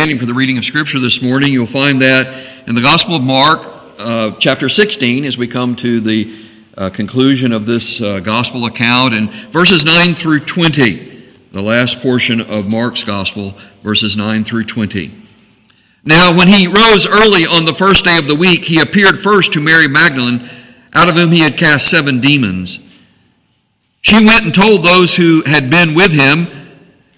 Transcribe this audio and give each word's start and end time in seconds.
standing 0.00 0.18
for 0.18 0.24
the 0.24 0.32
reading 0.32 0.56
of 0.56 0.64
Scripture 0.64 0.98
this 0.98 1.20
morning, 1.20 1.52
you'll 1.52 1.66
find 1.66 2.00
that 2.00 2.66
in 2.66 2.74
the 2.74 2.80
Gospel 2.80 3.16
of 3.16 3.22
Mark, 3.22 3.60
uh, 3.98 4.30
chapter 4.38 4.66
16, 4.66 5.26
as 5.26 5.36
we 5.36 5.46
come 5.46 5.76
to 5.76 6.00
the 6.00 6.34
uh, 6.78 6.88
conclusion 6.88 7.52
of 7.52 7.66
this 7.66 8.00
uh, 8.00 8.18
Gospel 8.20 8.64
account, 8.64 9.12
and 9.12 9.30
verses 9.50 9.84
9 9.84 10.14
through 10.14 10.40
20, 10.40 11.26
the 11.52 11.60
last 11.60 12.00
portion 12.00 12.40
of 12.40 12.66
Mark's 12.66 13.04
Gospel, 13.04 13.54
verses 13.82 14.16
9 14.16 14.42
through 14.42 14.64
20. 14.64 15.12
Now, 16.02 16.34
when 16.34 16.48
he 16.48 16.66
rose 16.66 17.06
early 17.06 17.44
on 17.44 17.66
the 17.66 17.74
first 17.74 18.06
day 18.06 18.16
of 18.16 18.26
the 18.26 18.34
week, 18.34 18.64
he 18.64 18.80
appeared 18.80 19.22
first 19.22 19.52
to 19.52 19.60
Mary 19.60 19.86
Magdalene, 19.86 20.48
out 20.94 21.10
of 21.10 21.16
whom 21.16 21.30
he 21.30 21.42
had 21.42 21.58
cast 21.58 21.90
seven 21.90 22.20
demons. 22.20 22.78
She 24.00 24.24
went 24.24 24.46
and 24.46 24.54
told 24.54 24.82
those 24.82 25.16
who 25.16 25.42
had 25.44 25.68
been 25.68 25.94
with 25.94 26.12
him 26.12 26.46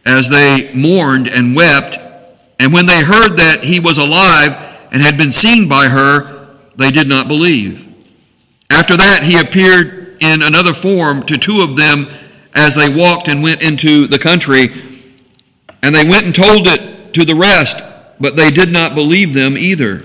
as 0.05 0.29
they 0.29 0.75
mourned 0.75 1.29
and 1.29 1.55
wept. 1.55 2.02
And 2.63 2.73
when 2.73 2.87
they 2.87 3.03
heard 3.03 3.39
that 3.39 3.65
he 3.65 3.81
was 3.81 3.99
alive 3.99 4.53
and 4.93 5.03
had 5.03 5.19
been 5.19 5.33
seen 5.33 5.69
by 5.69 5.89
her, 5.89 6.59
they 6.77 6.93
did 6.93 7.09
not 7.09 7.27
believe. 7.27 7.93
After 8.71 8.97
that, 8.97 9.25
he 9.25 9.41
appeared 9.41 10.23
in 10.23 10.43
another 10.43 10.73
form 10.73 11.25
to 11.25 11.37
two 11.37 11.61
of 11.61 11.75
them 11.75 12.07
as 12.55 12.77
they 12.77 12.89
walked 12.89 13.27
and 13.27 13.43
went 13.43 13.63
into 13.63 14.07
the 14.07 14.19
country. 14.21 14.69
And 15.83 15.93
they 15.93 16.05
went 16.05 16.25
and 16.27 16.33
told 16.33 16.69
it 16.69 17.13
to 17.15 17.25
the 17.25 17.35
rest, 17.35 17.83
but 18.21 18.37
they 18.37 18.53
did 18.53 18.71
not 18.73 18.95
believe 18.95 19.35
them 19.35 19.59
either. 19.59 20.05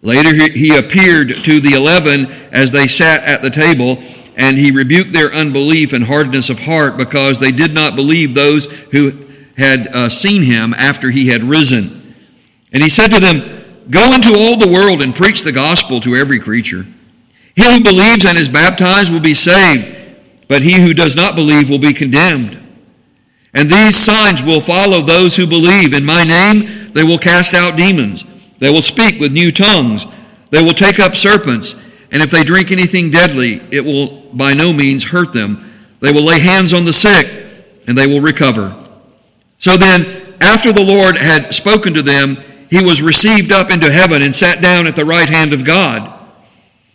Later, 0.00 0.32
he 0.52 0.76
appeared 0.76 1.42
to 1.42 1.60
the 1.60 1.74
eleven 1.74 2.26
as 2.52 2.70
they 2.70 2.86
sat 2.86 3.24
at 3.24 3.42
the 3.42 3.50
table 3.50 4.00
and 4.36 4.56
he 4.56 4.70
rebuked 4.70 5.12
their 5.12 5.34
unbelief 5.34 5.92
and 5.92 6.04
hardness 6.04 6.48
of 6.48 6.60
heart 6.60 6.96
because 6.96 7.40
they 7.40 7.50
did 7.50 7.74
not 7.74 7.96
believe 7.96 8.34
those 8.34 8.66
who 8.92 9.27
had 9.58 9.88
uh, 9.88 10.08
seen 10.08 10.44
him 10.44 10.72
after 10.74 11.10
he 11.10 11.28
had 11.28 11.44
risen. 11.44 12.14
And 12.72 12.82
he 12.82 12.88
said 12.88 13.08
to 13.08 13.20
them, 13.20 13.86
Go 13.90 14.14
into 14.14 14.38
all 14.38 14.56
the 14.56 14.70
world 14.70 15.02
and 15.02 15.14
preach 15.14 15.42
the 15.42 15.52
gospel 15.52 16.00
to 16.02 16.14
every 16.14 16.38
creature. 16.38 16.86
He 17.56 17.74
who 17.74 17.82
believes 17.82 18.24
and 18.24 18.38
is 18.38 18.48
baptized 18.48 19.10
will 19.10 19.20
be 19.20 19.34
saved, 19.34 20.16
but 20.46 20.62
he 20.62 20.80
who 20.80 20.94
does 20.94 21.16
not 21.16 21.34
believe 21.34 21.68
will 21.68 21.78
be 21.78 21.92
condemned. 21.92 22.62
And 23.54 23.70
these 23.70 23.96
signs 23.96 24.42
will 24.42 24.60
follow 24.60 25.02
those 25.02 25.36
who 25.36 25.46
believe. 25.46 25.92
In 25.92 26.04
my 26.04 26.22
name 26.22 26.92
they 26.92 27.02
will 27.02 27.18
cast 27.18 27.54
out 27.54 27.76
demons. 27.76 28.24
They 28.58 28.70
will 28.70 28.82
speak 28.82 29.18
with 29.18 29.32
new 29.32 29.50
tongues. 29.50 30.06
They 30.50 30.62
will 30.62 30.74
take 30.74 31.00
up 31.00 31.16
serpents. 31.16 31.74
And 32.10 32.22
if 32.22 32.30
they 32.30 32.44
drink 32.44 32.70
anything 32.70 33.10
deadly, 33.10 33.60
it 33.70 33.84
will 33.84 34.22
by 34.32 34.52
no 34.52 34.72
means 34.72 35.04
hurt 35.04 35.32
them. 35.32 35.64
They 36.00 36.12
will 36.12 36.24
lay 36.24 36.38
hands 36.38 36.72
on 36.72 36.84
the 36.84 36.92
sick, 36.92 37.26
and 37.86 37.96
they 37.96 38.06
will 38.06 38.20
recover. 38.20 38.84
So 39.58 39.76
then, 39.76 40.36
after 40.40 40.72
the 40.72 40.82
Lord 40.82 41.18
had 41.18 41.54
spoken 41.54 41.94
to 41.94 42.02
them, 42.02 42.36
he 42.70 42.82
was 42.82 43.02
received 43.02 43.52
up 43.52 43.70
into 43.70 43.90
heaven 43.90 44.22
and 44.22 44.34
sat 44.34 44.62
down 44.62 44.86
at 44.86 44.96
the 44.96 45.04
right 45.04 45.28
hand 45.28 45.52
of 45.52 45.64
God. 45.64 46.14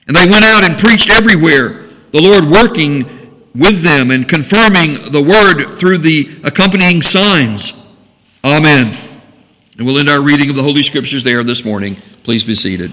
And 0.08 0.16
they 0.16 0.28
went 0.28 0.46
out 0.46 0.64
and 0.64 0.78
preached 0.78 1.10
everywhere, 1.10 1.90
the 2.12 2.22
Lord 2.22 2.46
working 2.46 3.24
with 3.56 3.82
them 3.82 4.12
and 4.12 4.28
confirming 4.28 5.12
the 5.12 5.22
word 5.22 5.78
through 5.78 6.00
the 6.00 6.40
accompanying 6.44 7.02
signs. 7.02 7.74
Amen. 8.44 8.98
And 9.78 9.88
we'll 9.88 10.00
end 10.00 10.10
our 10.10 10.22
reading 10.22 10.50
of 10.50 10.56
the 10.56 10.64
Holy 10.64 10.84
Scriptures 10.84 11.24
there 11.24 11.44
this 11.44 11.66
morning. 11.66 11.96
Please 12.24 12.44
be 12.44 12.56
seated. 12.56 12.92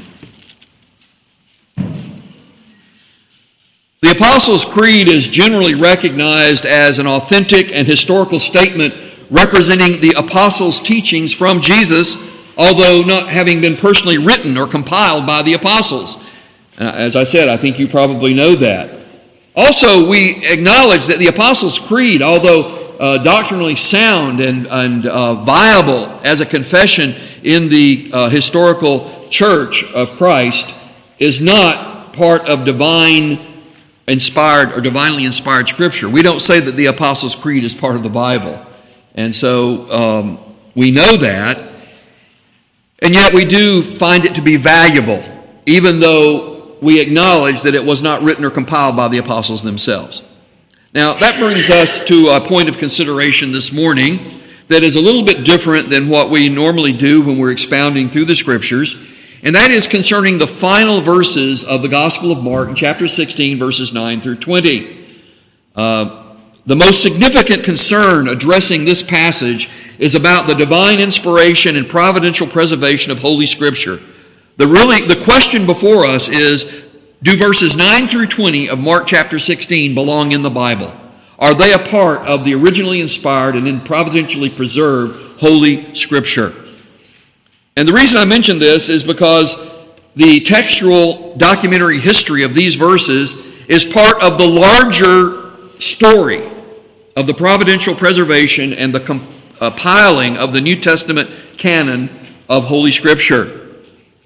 The 4.02 4.12
Apostles' 4.12 4.64
Creed 4.64 5.08
is 5.08 5.28
generally 5.28 5.74
recognized 5.74 6.64
as 6.64 6.98
an 6.98 7.06
authentic 7.06 7.70
and 7.72 7.86
historical 7.86 8.38
statement 8.38 8.94
representing 9.30 10.00
the 10.00 10.12
Apostles' 10.16 10.80
teachings 10.80 11.32
from 11.32 11.60
Jesus, 11.60 12.16
although 12.56 13.02
not 13.02 13.28
having 13.28 13.60
been 13.60 13.76
personally 13.76 14.18
written 14.18 14.58
or 14.58 14.66
compiled 14.66 15.26
by 15.26 15.42
the 15.42 15.54
Apostles. 15.54 16.16
Uh, 16.78 16.92
as 16.94 17.16
I 17.16 17.24
said, 17.24 17.48
I 17.48 17.56
think 17.56 17.78
you 17.78 17.88
probably 17.88 18.34
know 18.34 18.54
that. 18.56 18.98
Also, 19.54 20.08
we 20.08 20.46
acknowledge 20.46 21.06
that 21.06 21.18
the 21.18 21.26
Apostles' 21.26 21.78
Creed, 21.78 22.22
although 22.22 22.94
uh, 22.98 23.18
doctrinally 23.18 23.76
sound 23.76 24.40
and, 24.40 24.66
and 24.66 25.06
uh, 25.06 25.34
viable 25.34 26.06
as 26.24 26.40
a 26.40 26.46
confession 26.46 27.14
in 27.42 27.68
the 27.68 28.10
uh, 28.12 28.28
historical 28.28 29.28
church 29.28 29.84
of 29.92 30.12
Christ, 30.12 30.74
is 31.18 31.40
not 31.40 32.12
part 32.14 32.48
of 32.48 32.64
divine 32.64 33.46
inspired 34.06 34.72
or 34.72 34.80
divinely 34.80 35.24
inspired 35.24 35.68
scripture. 35.68 36.08
We 36.08 36.22
don't 36.22 36.40
say 36.40 36.60
that 36.60 36.72
the 36.72 36.86
Apostles' 36.86 37.34
Creed 37.34 37.64
is 37.64 37.74
part 37.74 37.96
of 37.96 38.02
the 38.02 38.10
Bible. 38.10 38.64
And 39.14 39.34
so 39.34 39.90
um, 39.90 40.38
we 40.74 40.90
know 40.90 41.16
that. 41.16 41.58
And 43.02 43.14
yet 43.14 43.34
we 43.34 43.44
do 43.44 43.82
find 43.82 44.24
it 44.24 44.34
to 44.34 44.42
be 44.42 44.56
valuable, 44.56 45.22
even 45.66 46.00
though 46.00 46.76
we 46.80 47.00
acknowledge 47.00 47.62
that 47.62 47.74
it 47.74 47.84
was 47.84 48.02
not 48.02 48.22
written 48.22 48.44
or 48.44 48.50
compiled 48.50 48.96
by 48.96 49.08
the 49.08 49.18
apostles 49.18 49.62
themselves. 49.62 50.22
Now, 50.92 51.14
that 51.14 51.38
brings 51.38 51.70
us 51.70 52.04
to 52.06 52.28
a 52.28 52.40
point 52.40 52.68
of 52.68 52.78
consideration 52.78 53.52
this 53.52 53.72
morning 53.72 54.40
that 54.68 54.82
is 54.82 54.96
a 54.96 55.00
little 55.00 55.24
bit 55.24 55.44
different 55.44 55.90
than 55.90 56.08
what 56.08 56.30
we 56.30 56.48
normally 56.48 56.92
do 56.92 57.22
when 57.22 57.38
we're 57.38 57.52
expounding 57.52 58.08
through 58.08 58.26
the 58.26 58.36
scriptures 58.36 58.96
and 59.42 59.54
that 59.54 59.70
is 59.70 59.86
concerning 59.86 60.36
the 60.36 60.46
final 60.46 61.00
verses 61.00 61.64
of 61.64 61.80
the 61.80 61.88
Gospel 61.88 62.30
of 62.30 62.44
Mark 62.44 62.76
chapter 62.76 63.08
16, 63.08 63.58
verses 63.58 63.90
9 63.94 64.20
through 64.20 64.36
20. 64.36 65.06
Uh, 65.74 66.19
the 66.66 66.76
most 66.76 67.02
significant 67.02 67.64
concern 67.64 68.28
addressing 68.28 68.84
this 68.84 69.02
passage 69.02 69.70
is 69.98 70.14
about 70.14 70.46
the 70.46 70.54
divine 70.54 70.98
inspiration 71.00 71.76
and 71.76 71.88
providential 71.88 72.46
preservation 72.46 73.12
of 73.12 73.18
Holy 73.18 73.46
Scripture. 73.46 74.00
The 74.56 74.66
really 74.66 75.06
the 75.06 75.22
question 75.22 75.66
before 75.66 76.04
us 76.04 76.28
is 76.28 76.84
do 77.22 77.36
verses 77.36 77.76
9 77.76 78.08
through 78.08 78.26
20 78.26 78.68
of 78.68 78.78
Mark 78.78 79.06
chapter 79.06 79.38
16 79.38 79.94
belong 79.94 80.32
in 80.32 80.42
the 80.42 80.50
Bible? 80.50 80.94
Are 81.38 81.54
they 81.54 81.72
a 81.72 81.78
part 81.78 82.26
of 82.26 82.44
the 82.44 82.54
originally 82.54 83.00
inspired 83.00 83.56
and 83.56 83.66
then 83.66 83.80
providentially 83.80 84.50
preserved 84.50 85.40
Holy 85.40 85.94
Scripture? 85.94 86.54
And 87.76 87.88
the 87.88 87.94
reason 87.94 88.18
I 88.18 88.26
mention 88.26 88.58
this 88.58 88.90
is 88.90 89.02
because 89.02 89.56
the 90.16 90.40
textual 90.40 91.34
documentary 91.36 91.98
history 91.98 92.42
of 92.42 92.52
these 92.52 92.74
verses 92.74 93.34
is 93.68 93.84
part 93.84 94.22
of 94.22 94.36
the 94.36 94.46
larger 94.46 95.39
story 95.80 96.48
of 97.16 97.26
the 97.26 97.34
providential 97.34 97.94
preservation 97.94 98.72
and 98.72 98.94
the 98.94 99.00
compiling 99.00 100.36
of 100.36 100.52
the 100.52 100.60
New 100.60 100.80
Testament 100.80 101.30
canon 101.56 102.10
of 102.48 102.64
Holy 102.64 102.92
Scripture. 102.92 103.76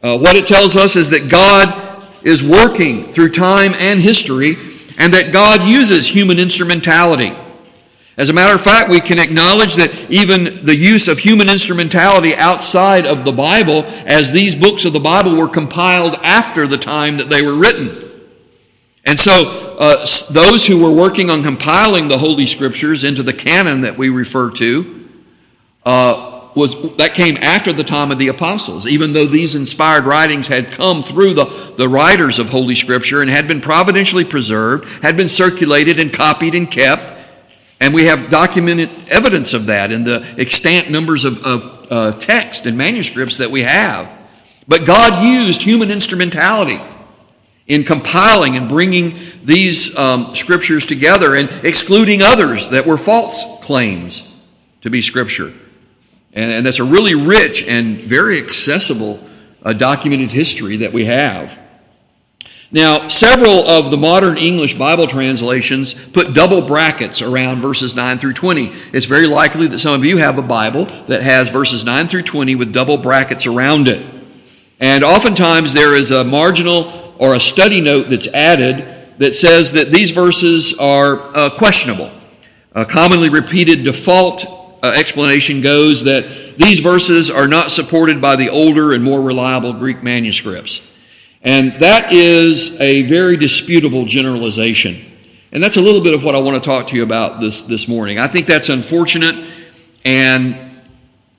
Uh, 0.02 0.18
what 0.18 0.36
it 0.36 0.46
tells 0.46 0.76
us 0.76 0.96
is 0.96 1.10
that 1.10 1.28
God 1.28 2.06
is 2.22 2.42
working 2.42 3.12
through 3.12 3.30
time 3.30 3.72
and 3.78 4.00
history, 4.00 4.56
and 4.98 5.12
that 5.12 5.32
God 5.32 5.68
uses 5.68 6.06
human 6.06 6.38
instrumentality 6.38 7.32
as 8.16 8.28
a 8.28 8.32
matter 8.32 8.54
of 8.54 8.60
fact, 8.60 8.90
we 8.90 9.00
can 9.00 9.18
acknowledge 9.18 9.74
that 9.74 10.08
even 10.08 10.64
the 10.64 10.76
use 10.76 11.08
of 11.08 11.18
human 11.18 11.50
instrumentality 11.50 12.34
outside 12.36 13.06
of 13.06 13.24
the 13.24 13.32
Bible, 13.32 13.84
as 14.06 14.30
these 14.30 14.54
books 14.54 14.84
of 14.84 14.92
the 14.92 15.00
Bible 15.00 15.34
were 15.34 15.48
compiled 15.48 16.14
after 16.22 16.68
the 16.68 16.78
time 16.78 17.16
that 17.16 17.28
they 17.28 17.42
were 17.42 17.56
written. 17.56 18.03
And 19.06 19.20
so, 19.20 19.76
uh, 19.78 20.06
those 20.30 20.66
who 20.66 20.82
were 20.82 20.90
working 20.90 21.28
on 21.28 21.42
compiling 21.42 22.08
the 22.08 22.18
Holy 22.18 22.46
Scriptures 22.46 23.04
into 23.04 23.22
the 23.22 23.34
canon 23.34 23.82
that 23.82 23.98
we 23.98 24.08
refer 24.08 24.50
to, 24.52 25.08
uh, 25.84 26.34
was 26.54 26.96
that 26.96 27.14
came 27.14 27.36
after 27.38 27.72
the 27.72 27.84
time 27.84 28.10
of 28.10 28.18
the 28.18 28.28
apostles, 28.28 28.86
even 28.86 29.12
though 29.12 29.26
these 29.26 29.54
inspired 29.54 30.04
writings 30.04 30.46
had 30.46 30.70
come 30.70 31.02
through 31.02 31.34
the, 31.34 31.74
the 31.76 31.88
writers 31.88 32.38
of 32.38 32.48
Holy 32.48 32.76
Scripture 32.76 33.20
and 33.20 33.30
had 33.30 33.48
been 33.48 33.60
providentially 33.60 34.24
preserved, 34.24 34.84
had 35.02 35.16
been 35.16 35.28
circulated 35.28 35.98
and 35.98 36.12
copied 36.12 36.54
and 36.54 36.70
kept. 36.70 37.12
And 37.80 37.92
we 37.92 38.04
have 38.04 38.30
documented 38.30 39.08
evidence 39.10 39.52
of 39.52 39.66
that 39.66 39.90
in 39.90 40.04
the 40.04 40.24
extant 40.38 40.90
numbers 40.90 41.24
of, 41.24 41.44
of 41.44 41.86
uh, 41.90 42.12
text 42.12 42.66
and 42.66 42.78
manuscripts 42.78 43.38
that 43.38 43.50
we 43.50 43.62
have. 43.62 44.16
But 44.66 44.86
God 44.86 45.24
used 45.24 45.60
human 45.60 45.90
instrumentality 45.90 46.80
in 47.66 47.84
compiling 47.84 48.56
and 48.56 48.68
bringing 48.68 49.18
these 49.42 49.96
um, 49.96 50.34
scriptures 50.34 50.84
together 50.84 51.34
and 51.34 51.48
excluding 51.64 52.22
others 52.22 52.68
that 52.70 52.86
were 52.86 52.98
false 52.98 53.44
claims 53.62 54.30
to 54.82 54.90
be 54.90 55.00
scripture. 55.00 55.52
And, 56.34 56.52
and 56.52 56.66
that's 56.66 56.78
a 56.78 56.84
really 56.84 57.14
rich 57.14 57.66
and 57.66 57.98
very 57.98 58.38
accessible 58.40 59.18
uh, 59.62 59.72
documented 59.72 60.30
history 60.30 60.78
that 60.78 60.92
we 60.92 61.06
have. 61.06 61.58
Now, 62.70 63.06
several 63.06 63.68
of 63.68 63.92
the 63.92 63.96
modern 63.96 64.36
English 64.36 64.74
Bible 64.74 65.06
translations 65.06 65.94
put 65.94 66.34
double 66.34 66.60
brackets 66.60 67.22
around 67.22 67.60
verses 67.60 67.94
9 67.94 68.18
through 68.18 68.32
20. 68.32 68.72
It's 68.92 69.06
very 69.06 69.28
likely 69.28 69.68
that 69.68 69.78
some 69.78 69.94
of 69.94 70.04
you 70.04 70.16
have 70.16 70.38
a 70.38 70.42
Bible 70.42 70.86
that 71.06 71.22
has 71.22 71.50
verses 71.50 71.84
9 71.84 72.08
through 72.08 72.24
20 72.24 72.56
with 72.56 72.72
double 72.72 72.98
brackets 72.98 73.46
around 73.46 73.86
it. 73.86 74.04
And 74.80 75.04
oftentimes 75.04 75.72
there 75.72 75.94
is 75.94 76.10
a 76.10 76.24
marginal 76.24 77.03
or 77.18 77.34
a 77.34 77.40
study 77.40 77.80
note 77.80 78.10
that's 78.10 78.26
added 78.28 79.18
that 79.18 79.34
says 79.34 79.72
that 79.72 79.90
these 79.90 80.10
verses 80.10 80.76
are 80.78 81.36
uh, 81.36 81.50
questionable. 81.50 82.10
A 82.72 82.84
commonly 82.84 83.28
repeated 83.28 83.84
default 83.84 84.44
uh, 84.82 84.92
explanation 84.98 85.60
goes 85.60 86.04
that 86.04 86.56
these 86.56 86.80
verses 86.80 87.30
are 87.30 87.48
not 87.48 87.70
supported 87.70 88.20
by 88.20 88.36
the 88.36 88.50
older 88.50 88.92
and 88.92 89.02
more 89.02 89.20
reliable 89.20 89.72
Greek 89.72 90.02
manuscripts. 90.02 90.80
And 91.42 91.72
that 91.74 92.12
is 92.12 92.80
a 92.80 93.02
very 93.02 93.36
disputable 93.36 94.04
generalization. 94.06 95.04
And 95.52 95.62
that's 95.62 95.76
a 95.76 95.80
little 95.80 96.00
bit 96.00 96.14
of 96.14 96.24
what 96.24 96.34
I 96.34 96.38
want 96.38 96.60
to 96.60 96.66
talk 96.66 96.88
to 96.88 96.96
you 96.96 97.04
about 97.04 97.38
this, 97.38 97.62
this 97.62 97.86
morning. 97.86 98.18
I 98.18 98.26
think 98.26 98.46
that's 98.46 98.70
unfortunate, 98.70 99.48
and 100.04 100.73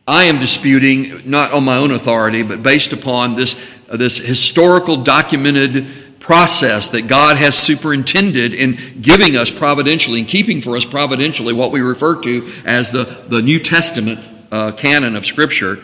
I 0.07 0.25
am 0.25 0.39
disputing, 0.39 1.29
not 1.29 1.51
on 1.51 1.63
my 1.63 1.77
own 1.77 1.91
authority, 1.91 2.43
but 2.43 2.61
based 2.61 2.93
upon 2.93 3.35
this, 3.35 3.55
uh, 3.89 3.97
this 3.97 4.17
historical 4.17 4.97
documented 4.97 5.87
process 6.19 6.89
that 6.89 7.07
God 7.07 7.37
has 7.37 7.55
superintended 7.55 8.53
in 8.53 9.01
giving 9.01 9.35
us 9.35 9.49
providentially 9.49 10.19
and 10.19 10.27
keeping 10.27 10.61
for 10.61 10.77
us 10.77 10.85
providentially 10.85 11.53
what 11.53 11.71
we 11.71 11.81
refer 11.81 12.19
to 12.21 12.51
as 12.65 12.91
the, 12.91 13.03
the 13.29 13.41
New 13.41 13.59
Testament 13.59 14.19
uh, 14.51 14.71
canon 14.71 15.15
of 15.15 15.25
Scripture. 15.25 15.83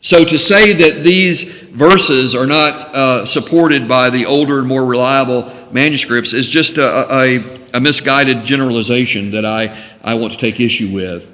So 0.00 0.24
to 0.24 0.38
say 0.38 0.72
that 0.74 1.02
these 1.02 1.44
verses 1.44 2.34
are 2.34 2.46
not 2.46 2.94
uh, 2.94 3.26
supported 3.26 3.88
by 3.88 4.10
the 4.10 4.26
older 4.26 4.58
and 4.58 4.68
more 4.68 4.84
reliable 4.84 5.50
manuscripts 5.72 6.32
is 6.34 6.48
just 6.48 6.76
a, 6.76 7.12
a, 7.12 7.60
a, 7.74 7.80
misguided 7.80 8.44
generalization 8.44 9.30
that 9.30 9.44
I, 9.44 9.76
I 10.02 10.14
want 10.14 10.34
to 10.34 10.38
take 10.38 10.60
issue 10.60 10.92
with. 10.92 11.33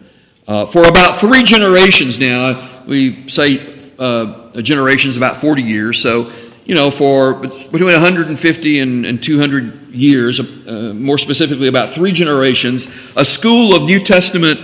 Uh, 0.51 0.67
for 0.67 0.83
about 0.89 1.21
three 1.21 1.45
generations 1.45 2.19
now, 2.19 2.83
we 2.85 3.29
say 3.29 3.73
uh, 4.01 4.51
a 4.53 4.61
generation's 4.61 5.17
about 5.17 5.41
40 5.41 5.63
years, 5.63 6.03
so 6.03 6.29
you 6.65 6.75
know, 6.75 6.91
for 6.91 7.35
between 7.35 7.85
150 7.85 8.81
and, 8.81 9.07
and 9.07 9.23
200 9.23 9.95
years, 9.95 10.41
uh, 10.41 10.93
more 10.93 11.19
specifically 11.19 11.69
about 11.69 11.91
three 11.91 12.11
generations, 12.11 12.89
a 13.15 13.25
school 13.25 13.77
of 13.77 13.85
New 13.85 14.03
Testament 14.03 14.59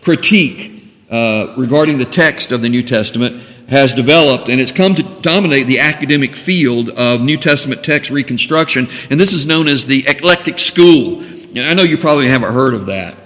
critique 0.00 0.82
uh, 1.08 1.54
regarding 1.56 1.98
the 1.98 2.04
text 2.04 2.50
of 2.50 2.60
the 2.60 2.68
New 2.68 2.82
Testament 2.82 3.40
has 3.68 3.92
developed, 3.92 4.48
and 4.48 4.60
it's 4.60 4.72
come 4.72 4.96
to 4.96 5.04
dominate 5.22 5.68
the 5.68 5.78
academic 5.78 6.34
field 6.34 6.88
of 6.90 7.20
New 7.20 7.36
Testament 7.36 7.84
text 7.84 8.10
reconstruction, 8.10 8.88
and 9.08 9.20
this 9.20 9.32
is 9.32 9.46
known 9.46 9.68
as 9.68 9.86
the 9.86 10.04
eclectic 10.08 10.58
school. 10.58 11.20
And 11.20 11.60
I 11.60 11.74
know 11.74 11.84
you 11.84 11.96
probably 11.96 12.28
haven't 12.28 12.52
heard 12.52 12.74
of 12.74 12.86
that, 12.86 13.16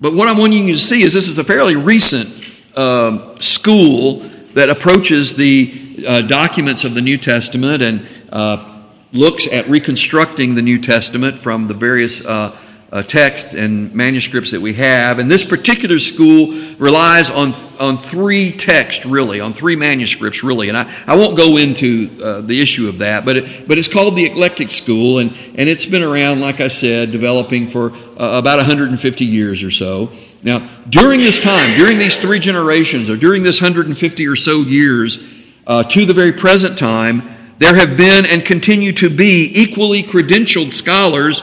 but 0.00 0.14
what 0.14 0.28
I'm 0.28 0.38
wanting 0.38 0.66
you 0.66 0.74
to 0.74 0.78
see 0.80 1.02
is 1.02 1.12
this 1.12 1.28
is 1.28 1.38
a 1.38 1.44
fairly 1.44 1.76
recent 1.76 2.28
uh, 2.74 3.38
school 3.40 4.20
that 4.54 4.70
approaches 4.70 5.34
the 5.34 6.04
uh, 6.06 6.22
documents 6.22 6.84
of 6.84 6.94
the 6.94 7.00
New 7.00 7.18
Testament 7.18 7.82
and 7.82 8.06
uh, 8.30 8.82
looks 9.12 9.46
at 9.46 9.68
reconstructing 9.68 10.54
the 10.54 10.62
New 10.62 10.80
Testament 10.80 11.38
from 11.38 11.68
the 11.68 11.74
various 11.74 12.24
uh, 12.24 12.56
uh, 12.94 13.02
texts 13.02 13.54
and 13.54 13.92
manuscripts 13.92 14.52
that 14.52 14.60
we 14.60 14.72
have. 14.72 15.18
And 15.18 15.28
this 15.28 15.44
particular 15.44 15.98
school 15.98 16.52
relies 16.78 17.28
on, 17.28 17.52
on 17.80 17.98
three 17.98 18.52
texts, 18.52 19.04
really, 19.04 19.40
on 19.40 19.52
three 19.52 19.74
manuscripts, 19.74 20.44
really. 20.44 20.68
And 20.68 20.78
I, 20.78 20.94
I 21.04 21.16
won't 21.16 21.36
go 21.36 21.56
into 21.56 22.08
uh, 22.22 22.40
the 22.42 22.62
issue 22.62 22.88
of 22.88 22.98
that, 22.98 23.24
but, 23.24 23.36
it, 23.36 23.66
but 23.66 23.78
it's 23.78 23.88
called 23.88 24.14
the 24.14 24.24
Eclectic 24.24 24.70
School, 24.70 25.18
and, 25.18 25.36
and 25.56 25.68
it's 25.68 25.86
been 25.86 26.04
around, 26.04 26.40
like 26.40 26.60
I 26.60 26.68
said, 26.68 27.10
developing 27.10 27.66
for 27.66 27.92
uh, 27.92 28.38
about 28.38 28.58
150 28.58 29.24
years 29.24 29.64
or 29.64 29.72
so. 29.72 30.12
Now, 30.44 30.70
during 30.88 31.18
this 31.18 31.40
time, 31.40 31.76
during 31.76 31.98
these 31.98 32.16
three 32.16 32.38
generations, 32.38 33.10
or 33.10 33.16
during 33.16 33.42
this 33.42 33.60
150 33.60 34.28
or 34.28 34.36
so 34.36 34.60
years, 34.60 35.18
uh, 35.66 35.82
to 35.82 36.06
the 36.06 36.14
very 36.14 36.32
present 36.32 36.78
time, 36.78 37.28
there 37.58 37.74
have 37.74 37.96
been 37.96 38.24
and 38.24 38.44
continue 38.44 38.92
to 38.92 39.10
be 39.10 39.50
equally 39.52 40.04
credentialed 40.04 40.72
scholars 40.72 41.42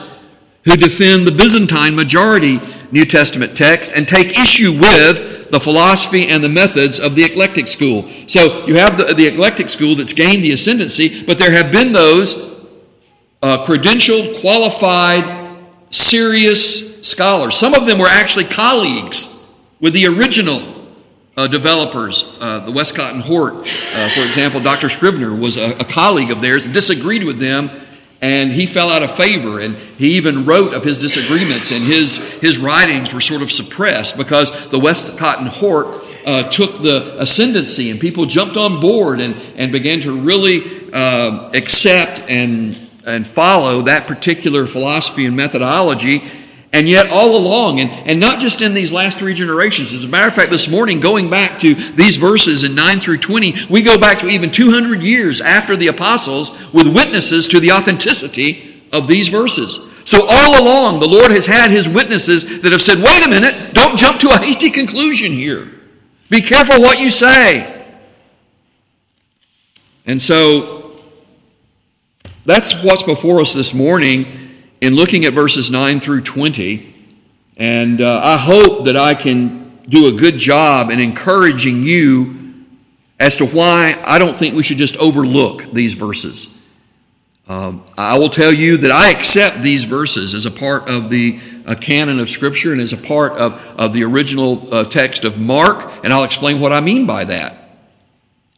who 0.64 0.76
defend 0.76 1.26
the 1.26 1.32
Byzantine 1.32 1.94
majority 1.94 2.60
New 2.92 3.04
Testament 3.04 3.56
text 3.56 3.90
and 3.94 4.06
take 4.06 4.38
issue 4.38 4.72
with 4.72 5.50
the 5.50 5.58
philosophy 5.58 6.28
and 6.28 6.42
the 6.42 6.48
methods 6.48 7.00
of 7.00 7.14
the 7.14 7.24
eclectic 7.24 7.66
school. 7.66 8.08
So 8.26 8.66
you 8.66 8.76
have 8.76 8.96
the, 8.96 9.14
the 9.14 9.26
eclectic 9.26 9.68
school 9.68 9.96
that's 9.96 10.12
gained 10.12 10.44
the 10.44 10.52
ascendancy, 10.52 11.24
but 11.24 11.38
there 11.38 11.50
have 11.50 11.72
been 11.72 11.92
those 11.92 12.34
uh, 13.42 13.64
credentialed, 13.64 14.40
qualified, 14.40 15.58
serious 15.90 17.02
scholars. 17.02 17.56
Some 17.56 17.74
of 17.74 17.86
them 17.86 17.98
were 17.98 18.08
actually 18.08 18.44
colleagues 18.44 19.46
with 19.80 19.94
the 19.94 20.06
original 20.06 20.72
uh, 21.36 21.48
developers, 21.48 22.36
uh, 22.40 22.60
the 22.60 22.70
Westcott 22.70 23.14
and 23.14 23.22
Hort, 23.22 23.54
uh, 23.94 24.10
for 24.10 24.20
example, 24.20 24.60
Dr. 24.60 24.88
Scrivener 24.88 25.34
was 25.34 25.56
a, 25.56 25.70
a 25.78 25.84
colleague 25.84 26.30
of 26.30 26.40
theirs, 26.40 26.68
disagreed 26.68 27.24
with 27.24 27.38
them 27.38 27.70
and 28.22 28.52
he 28.52 28.66
fell 28.66 28.88
out 28.88 29.02
of 29.02 29.14
favor 29.14 29.60
and 29.60 29.76
he 29.76 30.12
even 30.12 30.46
wrote 30.46 30.72
of 30.72 30.84
his 30.84 30.98
disagreements 30.98 31.72
and 31.72 31.84
his, 31.84 32.18
his 32.40 32.56
writings 32.56 33.12
were 33.12 33.20
sort 33.20 33.42
of 33.42 33.50
suppressed 33.50 34.16
because 34.16 34.68
the 34.68 34.78
westcott 34.78 35.40
and 35.40 35.48
hort 35.48 36.04
uh, 36.24 36.44
took 36.44 36.80
the 36.82 37.20
ascendancy 37.20 37.90
and 37.90 38.00
people 38.00 38.24
jumped 38.24 38.56
on 38.56 38.78
board 38.78 39.20
and, 39.20 39.34
and 39.56 39.72
began 39.72 40.00
to 40.00 40.16
really 40.16 40.92
uh, 40.92 41.50
accept 41.52 42.20
and, 42.30 42.78
and 43.04 43.26
follow 43.26 43.82
that 43.82 44.06
particular 44.06 44.66
philosophy 44.66 45.26
and 45.26 45.36
methodology 45.36 46.22
and 46.74 46.88
yet, 46.88 47.10
all 47.10 47.36
along, 47.36 47.80
and, 47.80 47.90
and 48.08 48.18
not 48.18 48.40
just 48.40 48.62
in 48.62 48.72
these 48.72 48.92
last 48.92 49.18
three 49.18 49.34
generations, 49.34 49.92
as 49.92 50.04
a 50.04 50.08
matter 50.08 50.28
of 50.28 50.34
fact, 50.34 50.50
this 50.50 50.68
morning, 50.68 51.00
going 51.00 51.28
back 51.28 51.58
to 51.58 51.74
these 51.74 52.16
verses 52.16 52.64
in 52.64 52.74
9 52.74 52.98
through 52.98 53.18
20, 53.18 53.66
we 53.68 53.82
go 53.82 53.98
back 53.98 54.20
to 54.20 54.26
even 54.26 54.50
200 54.50 55.02
years 55.02 55.42
after 55.42 55.76
the 55.76 55.88
apostles 55.88 56.50
with 56.72 56.86
witnesses 56.86 57.46
to 57.48 57.60
the 57.60 57.72
authenticity 57.72 58.82
of 58.90 59.06
these 59.06 59.28
verses. 59.28 59.80
So, 60.06 60.26
all 60.26 60.62
along, 60.62 61.00
the 61.00 61.08
Lord 61.08 61.30
has 61.30 61.44
had 61.44 61.70
his 61.70 61.86
witnesses 61.86 62.62
that 62.62 62.72
have 62.72 62.80
said, 62.80 63.00
wait 63.00 63.24
a 63.24 63.28
minute, 63.28 63.74
don't 63.74 63.98
jump 63.98 64.20
to 64.20 64.30
a 64.30 64.38
hasty 64.38 64.70
conclusion 64.70 65.30
here. 65.30 65.70
Be 66.30 66.40
careful 66.40 66.80
what 66.80 66.98
you 66.98 67.10
say. 67.10 67.86
And 70.06 70.20
so, 70.20 71.02
that's 72.46 72.82
what's 72.82 73.02
before 73.02 73.42
us 73.42 73.52
this 73.52 73.74
morning 73.74 74.41
in 74.82 74.96
looking 74.96 75.24
at 75.26 75.32
verses 75.32 75.70
9 75.70 76.00
through 76.00 76.22
20, 76.22 76.92
and 77.56 78.00
uh, 78.00 78.20
I 78.22 78.36
hope 78.36 78.86
that 78.86 78.96
I 78.96 79.14
can 79.14 79.80
do 79.88 80.08
a 80.08 80.12
good 80.12 80.38
job 80.38 80.90
in 80.90 80.98
encouraging 80.98 81.84
you 81.84 82.66
as 83.20 83.36
to 83.36 83.46
why 83.46 84.02
I 84.04 84.18
don't 84.18 84.36
think 84.36 84.56
we 84.56 84.64
should 84.64 84.78
just 84.78 84.96
overlook 84.96 85.72
these 85.72 85.94
verses. 85.94 86.58
Um, 87.46 87.84
I 87.96 88.18
will 88.18 88.28
tell 88.28 88.52
you 88.52 88.76
that 88.78 88.90
I 88.90 89.10
accept 89.10 89.62
these 89.62 89.84
verses 89.84 90.34
as 90.34 90.46
a 90.46 90.50
part 90.50 90.90
of 90.90 91.10
the 91.10 91.38
uh, 91.64 91.76
canon 91.76 92.18
of 92.18 92.28
Scripture 92.28 92.72
and 92.72 92.80
as 92.80 92.92
a 92.92 92.96
part 92.96 93.34
of, 93.34 93.54
of 93.78 93.92
the 93.92 94.02
original 94.02 94.74
uh, 94.74 94.82
text 94.82 95.24
of 95.24 95.38
Mark, 95.38 95.92
and 96.02 96.12
I'll 96.12 96.24
explain 96.24 96.58
what 96.58 96.72
I 96.72 96.80
mean 96.80 97.06
by 97.06 97.24
that. 97.26 97.78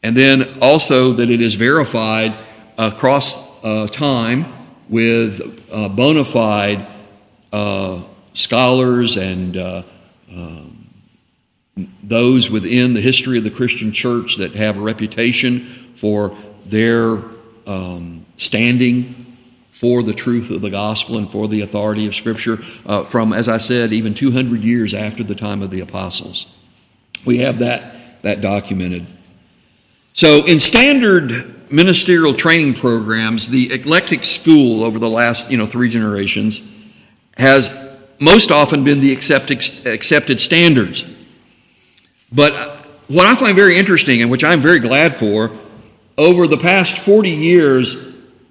And 0.03 0.17
then 0.17 0.57
also 0.63 1.13
that 1.13 1.29
it 1.29 1.43
is 1.43 1.55
verified 1.55 2.35
across 2.79 3.37
uh, 3.63 3.87
time 3.89 4.64
with 4.89 5.63
uh, 5.73 5.89
bona 5.89 6.25
fide 6.25 6.87
uh, 7.53 8.03
scholars 8.35 9.17
and 9.17 9.57
uh, 9.57 9.83
um, 10.31 10.89
those 12.03 12.51
within 12.51 12.95
the 12.95 13.01
history 13.01 13.39
of 13.39 13.45
the 13.45 13.51
Christian 13.51 13.93
church 13.93 14.37
that 14.37 14.55
have 14.55 14.79
a 14.79 14.81
reputation 14.81 15.93
for 15.95 16.37
their 16.67 17.19
um, 17.67 18.25
standing 18.37 19.37
for 19.71 20.03
the 20.03 20.13
truth 20.13 20.51
of 20.51 20.61
the 20.61 20.71
gospel 20.71 21.19
and 21.19 21.31
for 21.31 21.49
the 21.49 21.63
authority 21.63 22.07
of 22.07 22.15
Scripture 22.15 22.59
uh, 22.87 23.03
from, 23.03 23.33
as 23.33 23.49
I 23.49 23.57
said, 23.57 23.93
even 23.93 24.15
200 24.15 24.63
years 24.63 24.95
after 24.95 25.25
the 25.25 25.35
time 25.35 25.63
of 25.63 25.71
the 25.71 25.81
apostles. 25.81 26.47
We 27.27 27.39
have 27.39 27.59
that, 27.59 28.23
that 28.23 28.41
documented. 28.41 29.07
So, 30.13 30.45
in 30.47 30.61
standard 30.61 31.64
ministerial 31.75 32.35
training 32.35 32.75
programs, 32.75 33.49
the 33.49 33.73
eclectic 33.73 34.25
school 34.25 34.85
over 34.85 34.99
the 34.99 35.11
last 35.11 35.51
you 35.51 35.57
know 35.57 35.67
three 35.67 35.89
generations 35.89 36.63
has 37.37 37.77
most 38.21 38.53
often 38.53 38.85
been 38.85 39.01
the 39.01 39.13
accepted, 39.13 39.61
accepted 39.87 40.41
standards. 40.41 41.05
But 42.33 42.53
what 43.09 43.27
I 43.27 43.35
find 43.35 43.57
very 43.57 43.77
interesting, 43.77 44.23
and 44.23 44.31
which 44.31 44.45
I'm 44.45 44.61
very 44.61 44.79
glad 44.79 45.17
for, 45.17 45.51
over 46.17 46.47
the 46.47 46.57
past 46.57 46.99
40 46.99 47.29
years, 47.31 47.97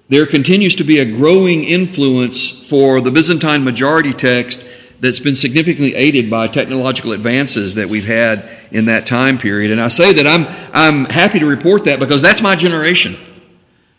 there 0.09 0.25
continues 0.25 0.75
to 0.75 0.83
be 0.83 0.99
a 0.99 1.05
growing 1.05 1.63
influence 1.63 2.49
for 2.49 2.99
the 2.99 3.09
Byzantine 3.09 3.63
majority 3.63 4.13
text 4.13 4.65
that's 4.99 5.19
been 5.19 5.35
significantly 5.35 5.95
aided 5.95 6.29
by 6.29 6.47
technological 6.47 7.11
advances 7.11 7.75
that 7.75 7.89
we've 7.89 8.05
had 8.05 8.49
in 8.71 8.85
that 8.85 9.05
time 9.05 9.37
period. 9.37 9.71
And 9.71 9.81
I 9.81 9.89
say 9.89 10.13
that 10.13 10.27
I'm, 10.27 10.45
I'm 10.73 11.05
happy 11.05 11.39
to 11.39 11.45
report 11.45 11.85
that 11.85 11.99
because 11.99 12.21
that's 12.21 12.41
my 12.41 12.55
generation. 12.55 13.15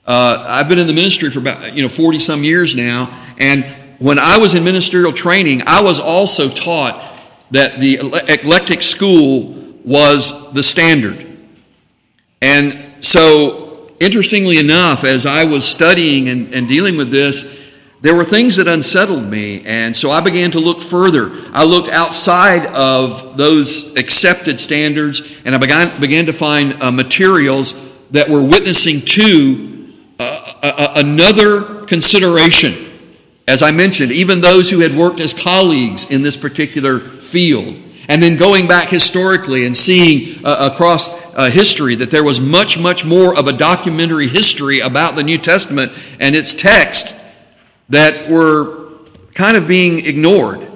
Uh, 0.06 0.44
I've 0.46 0.68
been 0.68 0.78
in 0.78 0.86
the 0.86 0.92
ministry 0.92 1.30
for 1.30 1.38
about 1.38 1.74
you 1.74 1.82
know 1.82 1.88
40 1.88 2.18
some 2.18 2.44
years 2.44 2.74
now, 2.74 3.10
and 3.38 3.64
when 3.98 4.18
I 4.18 4.38
was 4.38 4.54
in 4.54 4.64
ministerial 4.64 5.12
training, 5.12 5.62
I 5.66 5.82
was 5.82 5.98
also 5.98 6.50
taught 6.50 7.02
that 7.52 7.80
the 7.80 8.00
eclectic 8.28 8.82
school 8.82 9.54
was 9.84 10.52
the 10.52 10.62
standard. 10.62 11.26
And 12.42 13.04
so, 13.04 13.92
interestingly 14.00 14.58
enough, 14.58 15.04
as 15.04 15.24
I 15.24 15.44
was 15.44 15.64
studying 15.64 16.28
and, 16.28 16.54
and 16.54 16.68
dealing 16.68 16.96
with 16.96 17.10
this, 17.10 17.63
there 18.04 18.14
were 18.14 18.22
things 18.22 18.56
that 18.56 18.68
unsettled 18.68 19.24
me, 19.24 19.62
and 19.64 19.96
so 19.96 20.10
I 20.10 20.20
began 20.20 20.50
to 20.50 20.60
look 20.60 20.82
further. 20.82 21.32
I 21.54 21.64
looked 21.64 21.88
outside 21.88 22.66
of 22.66 23.38
those 23.38 23.96
accepted 23.96 24.60
standards, 24.60 25.22
and 25.46 25.54
I 25.54 25.58
began, 25.58 25.98
began 26.02 26.26
to 26.26 26.34
find 26.34 26.82
uh, 26.82 26.90
materials 26.90 27.80
that 28.10 28.28
were 28.28 28.42
witnessing 28.42 29.00
to 29.00 29.90
uh, 30.18 30.92
another 30.96 31.86
consideration. 31.86 32.92
As 33.48 33.62
I 33.62 33.70
mentioned, 33.70 34.12
even 34.12 34.42
those 34.42 34.68
who 34.68 34.80
had 34.80 34.94
worked 34.94 35.20
as 35.20 35.32
colleagues 35.32 36.10
in 36.10 36.20
this 36.20 36.36
particular 36.36 37.00
field. 37.00 37.74
And 38.10 38.22
then 38.22 38.36
going 38.36 38.68
back 38.68 38.90
historically 38.90 39.64
and 39.64 39.74
seeing 39.74 40.44
uh, 40.44 40.70
across 40.70 41.08
uh, 41.34 41.48
history 41.48 41.94
that 41.94 42.10
there 42.10 42.22
was 42.22 42.38
much, 42.38 42.78
much 42.78 43.06
more 43.06 43.34
of 43.34 43.48
a 43.48 43.52
documentary 43.54 44.28
history 44.28 44.80
about 44.80 45.16
the 45.16 45.22
New 45.22 45.38
Testament 45.38 45.92
and 46.20 46.36
its 46.36 46.52
text 46.52 47.22
that 47.88 48.30
were 48.30 48.90
kind 49.34 49.56
of 49.56 49.66
being 49.66 50.04
ignored. 50.04 50.70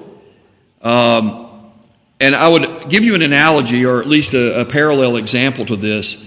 Um, 0.83 1.73
and 2.21 2.35
I 2.35 2.49
would 2.49 2.91
give 2.91 3.05
you 3.05 3.15
an 3.15 3.23
analogy 3.23 3.85
or 3.85 4.01
at 4.01 4.07
least 4.07 4.35
a, 4.35 4.61
a 4.61 4.65
parallel 4.65 5.17
example 5.17 5.65
to 5.67 5.77
this. 5.77 6.25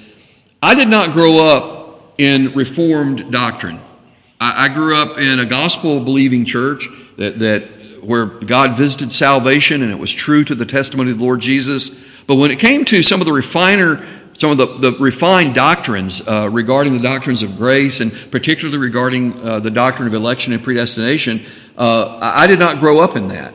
I 0.62 0.76
did 0.76 0.88
not 0.88 1.12
grow 1.12 1.46
up 1.46 2.14
in 2.18 2.54
Reformed 2.54 3.32
doctrine. 3.32 3.80
I, 4.40 4.66
I 4.66 4.68
grew 4.70 4.96
up 4.96 5.18
in 5.18 5.40
a 5.40 5.46
gospel 5.46 6.00
believing 6.00 6.46
church 6.46 6.88
that, 7.18 7.40
that 7.40 7.64
where 8.04 8.26
God 8.26 8.78
visited 8.78 9.12
salvation 9.12 9.82
and 9.84 9.92
it 9.92 10.00
was 10.00 10.12
true 10.12 10.44
to 10.46 10.56
the 10.56 10.66
testimony 10.66 11.12
of 11.12 11.20
the 11.20 11.24
Lord 11.24 11.42
Jesus. 11.42 11.90
But 12.26 12.36
when 12.36 12.52
it 12.52 12.60
came 12.60 12.86
to 12.86 13.04
some 13.04 13.22
of 13.22 13.26
the 13.26 13.34
refiner 13.34 14.08
some 14.42 14.50
of 14.50 14.58
the, 14.58 14.90
the 14.90 14.98
refined 14.98 15.54
doctrines 15.54 16.28
uh, 16.28 16.50
regarding 16.52 16.94
the 16.94 17.00
doctrines 17.00 17.44
of 17.44 17.58
grace 17.58 18.00
and 18.00 18.12
particularly 18.32 18.80
regarding 18.80 19.40
uh, 19.40 19.60
the 19.60 19.70
doctrine 19.70 20.08
of 20.08 20.16
election 20.16 20.52
and 20.52 20.64
predestination, 20.64 21.46
uh, 21.78 22.18
I 22.20 22.48
did 22.48 22.58
not 22.58 22.80
grow 22.80 22.98
up 22.98 23.16
in 23.16 23.28
that. 23.28 23.54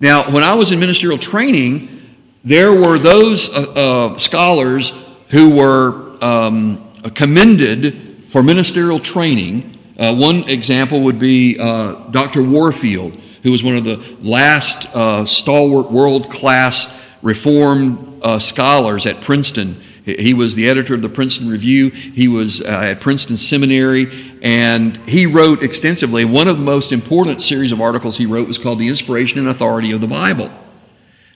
Now, 0.00 0.30
when 0.30 0.42
I 0.42 0.54
was 0.54 0.72
in 0.72 0.80
ministerial 0.80 1.18
training, 1.18 2.16
there 2.44 2.72
were 2.72 2.98
those 2.98 3.50
uh, 3.50 4.14
uh, 4.14 4.18
scholars 4.18 4.90
who 5.28 5.54
were 5.54 6.16
um, 6.24 6.90
commended 7.14 8.24
for 8.28 8.42
ministerial 8.42 8.98
training. 8.98 9.78
Uh, 9.98 10.14
one 10.14 10.48
example 10.48 11.02
would 11.02 11.18
be 11.18 11.56
Dr. 11.58 12.42
Warfield, 12.42 13.20
who 13.42 13.52
was 13.52 13.62
one 13.62 13.76
of 13.76 13.84
the 13.84 14.16
last 14.22 14.88
stalwart 15.28 15.92
world 15.92 16.30
class 16.30 17.02
Reformed 17.20 18.22
scholars 18.40 19.04
at 19.04 19.20
Princeton 19.20 19.82
he 20.06 20.34
was 20.34 20.54
the 20.54 20.68
editor 20.70 20.94
of 20.94 21.02
the 21.02 21.08
Princeton 21.08 21.48
Review. 21.48 21.90
He 21.90 22.28
was 22.28 22.60
uh, 22.60 22.66
at 22.66 23.00
Princeton 23.00 23.36
Seminary, 23.36 24.38
and 24.40 24.96
he 25.08 25.26
wrote 25.26 25.64
extensively. 25.64 26.24
One 26.24 26.46
of 26.46 26.58
the 26.58 26.64
most 26.64 26.92
important 26.92 27.42
series 27.42 27.72
of 27.72 27.80
articles 27.80 28.16
he 28.16 28.24
wrote 28.24 28.46
was 28.46 28.56
called 28.56 28.78
The 28.78 28.86
Inspiration 28.86 29.40
and 29.40 29.48
Authority 29.48 29.90
of 29.90 30.00
the 30.00 30.06
Bible. 30.06 30.48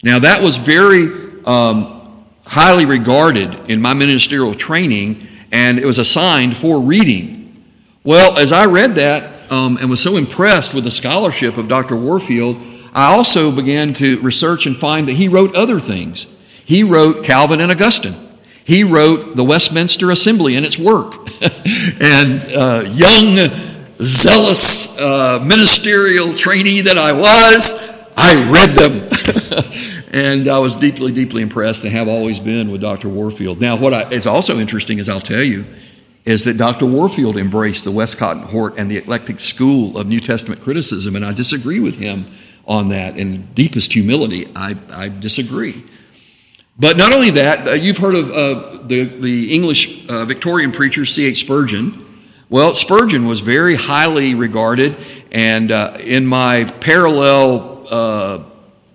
Now, 0.05 0.21
that 0.21 0.41
was 0.41 0.57
very 0.57 1.11
um, 1.45 2.25
highly 2.47 2.87
regarded 2.87 3.69
in 3.69 3.83
my 3.83 3.93
ministerial 3.93 4.55
training, 4.55 5.27
and 5.51 5.81
it 5.81 5.85
was 5.85 5.99
assigned 5.99 6.57
for 6.57 6.81
reading. 6.81 7.65
Well, 8.05 8.39
as 8.39 8.53
I 8.53 8.67
read 8.67 8.95
that 8.95 9.51
um, 9.51 9.79
and 9.79 9.91
was 9.91 10.01
so 10.01 10.17
impressed 10.17 10.75
with 10.75 10.85
the 10.85 10.93
scholarship 10.93 11.57
of 11.57 11.67
Dr. 11.67 11.97
Warfield, 11.97 12.63
I 12.95 13.13
also 13.13 13.51
began 13.51 13.95
to 13.95 14.21
research 14.21 14.67
and 14.67 14.77
find 14.77 15.09
that 15.09 15.15
he 15.15 15.27
wrote 15.27 15.57
other 15.57 15.81
things. 15.81 16.33
He 16.65 16.85
wrote 16.85 17.25
Calvin 17.25 17.61
and 17.61 17.73
Augustine. 17.73 18.30
He 18.71 18.85
wrote 18.85 19.35
the 19.35 19.43
Westminster 19.43 20.13
Assembly 20.13 20.55
and 20.55 20.65
its 20.65 20.79
work. 20.79 21.29
and 22.01 22.41
uh, 22.55 22.89
young, 22.93 23.51
zealous 24.01 24.97
uh, 24.97 25.41
ministerial 25.45 26.33
trainee 26.35 26.81
that 26.83 26.97
I 26.97 27.11
was, 27.11 27.75
I 28.17 28.49
read 28.49 28.77
them. 28.77 30.05
and 30.13 30.47
I 30.47 30.61
was 30.61 30.77
deeply, 30.77 31.11
deeply 31.11 31.43
impressed 31.43 31.83
and 31.83 31.93
have 31.93 32.07
always 32.07 32.39
been 32.39 32.71
with 32.71 32.81
Dr. 32.81 33.09
Warfield. 33.09 33.61
Now, 33.61 33.77
what 33.77 33.93
I, 33.93 34.09
is 34.11 34.29
also 34.29 34.61
interesting, 34.61 35.01
as 35.01 35.09
I'll 35.09 35.21
tell 35.21 35.43
you, 35.43 35.65
is 36.25 36.45
that 36.45 36.57
Dr. 36.57 36.87
Warfield 36.87 37.39
embraced 37.39 37.83
the 37.83 37.91
Westcott 37.91 38.37
and 38.37 38.45
Hort 38.45 38.75
and 38.79 38.89
the 38.89 38.99
eclectic 38.99 39.41
school 39.41 39.99
of 39.99 40.07
New 40.07 40.21
Testament 40.21 40.61
criticism, 40.61 41.17
and 41.17 41.27
I 41.27 41.33
disagree 41.33 41.81
with 41.81 41.97
him 41.97 42.25
on 42.69 42.91
that. 42.91 43.17
In 43.19 43.47
deepest 43.53 43.93
humility, 43.93 44.47
I, 44.55 44.77
I 44.91 45.09
disagree. 45.09 45.83
But 46.81 46.97
not 46.97 47.15
only 47.15 47.33
that, 47.33 47.69
uh, 47.69 47.73
you've 47.73 47.99
heard 47.99 48.15
of 48.15 48.31
uh, 48.31 48.79
the, 48.85 49.05
the 49.05 49.53
English 49.53 50.09
uh, 50.09 50.25
Victorian 50.25 50.73
preacher 50.73 51.05
C.H. 51.05 51.41
Spurgeon. 51.41 52.07
Well, 52.49 52.75
Spurgeon 52.75 53.27
was 53.27 53.41
very 53.41 53.75
highly 53.75 54.35
regarded, 54.35 54.97
and 55.31 55.71
uh, 55.71 55.99
in 56.01 56.25
my 56.25 56.65
parallel 56.65 57.87
uh, 57.91 58.45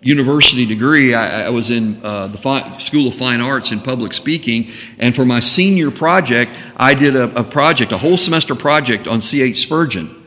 university 0.01 0.65
degree, 0.65 1.13
I, 1.13 1.45
I 1.45 1.49
was 1.49 1.69
in 1.69 2.03
uh, 2.03 2.25
the 2.25 2.39
Fi- 2.39 2.75
School 2.79 3.07
of 3.07 3.13
Fine 3.13 3.39
Arts 3.39 3.71
in 3.71 3.79
public 3.79 4.13
speaking, 4.13 4.71
and 4.97 5.15
for 5.15 5.23
my 5.23 5.39
senior 5.39 5.91
project, 5.91 6.53
I 6.75 6.95
did 6.95 7.15
a, 7.15 7.41
a 7.41 7.43
project, 7.43 7.91
a 7.91 7.99
whole 7.99 8.17
semester 8.17 8.55
project 8.55 9.07
on 9.07 9.21
C.H. 9.21 9.59
Spurgeon. 9.59 10.25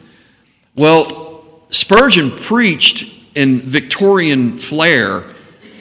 Well, 0.76 1.64
Spurgeon 1.70 2.30
preached 2.30 3.12
in 3.34 3.62
Victorian 3.62 4.58
flair, 4.58 5.24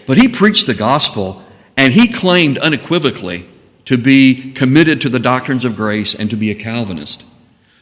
but 0.08 0.18
he 0.18 0.28
preached 0.28 0.66
the 0.66 0.74
gospel 0.74 1.44
and 1.78 1.94
he 1.94 2.08
claimed 2.08 2.58
unequivocally 2.58 3.48
to 3.86 3.98
be 3.98 4.52
committed 4.52 5.00
to 5.02 5.10
the 5.10 5.20
doctrines 5.20 5.64
of 5.64 5.76
grace 5.76 6.14
and 6.14 6.30
to 6.30 6.36
be 6.36 6.52
a 6.52 6.56
Calvinist. 6.56 7.24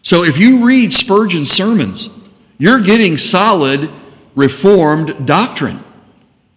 So 0.04 0.24
if 0.24 0.38
you 0.38 0.64
read 0.66 0.94
Spurgeon's 0.94 1.50
sermons, 1.50 2.10
you're 2.60 2.82
getting 2.82 3.18
solid 3.18 3.90
Reformed 4.36 5.26
doctrine 5.26 5.82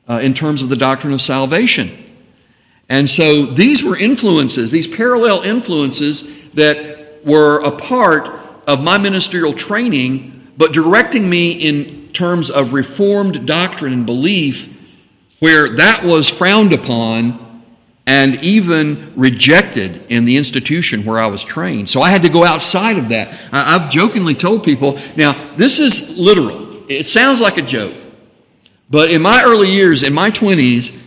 uh, 0.08 0.18
in 0.20 0.34
terms 0.34 0.62
of 0.62 0.68
the 0.68 0.76
doctrine 0.76 1.12
of 1.12 1.22
salvation. 1.22 2.12
And 2.88 3.08
so 3.08 3.46
these 3.46 3.84
were 3.84 3.96
influences, 3.96 4.72
these 4.72 4.88
parallel 4.88 5.42
influences 5.42 6.50
that 6.52 7.24
were 7.24 7.60
a 7.60 7.70
part 7.70 8.28
of 8.66 8.82
my 8.82 8.98
ministerial 8.98 9.52
training, 9.52 10.52
but 10.56 10.72
directing 10.72 11.30
me 11.30 11.52
in 11.52 12.12
terms 12.12 12.50
of 12.50 12.72
Reformed 12.72 13.46
doctrine 13.46 13.92
and 13.92 14.04
belief 14.04 14.74
where 15.38 15.68
that 15.76 16.04
was 16.04 16.28
frowned 16.28 16.72
upon 16.72 17.46
and 18.06 18.36
even 18.42 19.12
rejected 19.16 20.10
in 20.10 20.24
the 20.24 20.36
institution 20.36 21.04
where 21.04 21.18
I 21.18 21.26
was 21.26 21.44
trained. 21.44 21.90
So 21.90 22.00
I 22.00 22.08
had 22.08 22.22
to 22.22 22.30
go 22.30 22.44
outside 22.44 22.96
of 22.96 23.10
that. 23.10 23.38
I've 23.52 23.90
jokingly 23.90 24.34
told 24.34 24.64
people 24.64 24.98
now, 25.14 25.54
this 25.56 25.78
is 25.78 26.16
literal. 26.18 26.90
It 26.90 27.06
sounds 27.06 27.40
like 27.40 27.58
a 27.58 27.62
joke. 27.62 27.94
But 28.88 29.10
in 29.10 29.20
my 29.20 29.42
early 29.44 29.68
years, 29.68 30.02
in 30.02 30.14
my 30.14 30.30
20s, 30.30 30.98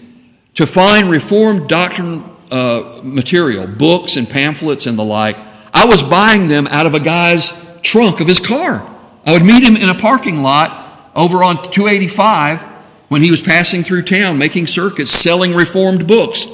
to 0.53 0.67
find 0.67 1.09
Reformed 1.09 1.67
doctrine 1.67 2.23
uh, 2.51 2.99
material, 3.01 3.65
books 3.65 4.15
and 4.15 4.29
pamphlets 4.29 4.85
and 4.85 4.97
the 4.99 5.03
like, 5.03 5.37
I 5.73 5.85
was 5.87 6.03
buying 6.03 6.49
them 6.49 6.67
out 6.67 6.85
of 6.85 6.93
a 6.93 6.99
guy's 6.99 7.51
trunk 7.81 8.19
of 8.19 8.27
his 8.27 8.39
car. 8.39 8.87
I 9.25 9.33
would 9.33 9.43
meet 9.43 9.63
him 9.63 9.75
in 9.75 9.89
a 9.89 9.95
parking 9.95 10.43
lot 10.43 11.11
over 11.15 11.43
on 11.43 11.63
285 11.63 12.70
when 13.11 13.21
he 13.21 13.29
was 13.29 13.41
passing 13.41 13.83
through 13.83 14.01
town 14.01 14.37
making 14.37 14.65
circuits 14.65 15.11
selling 15.11 15.53
reformed 15.53 16.07
books 16.07 16.45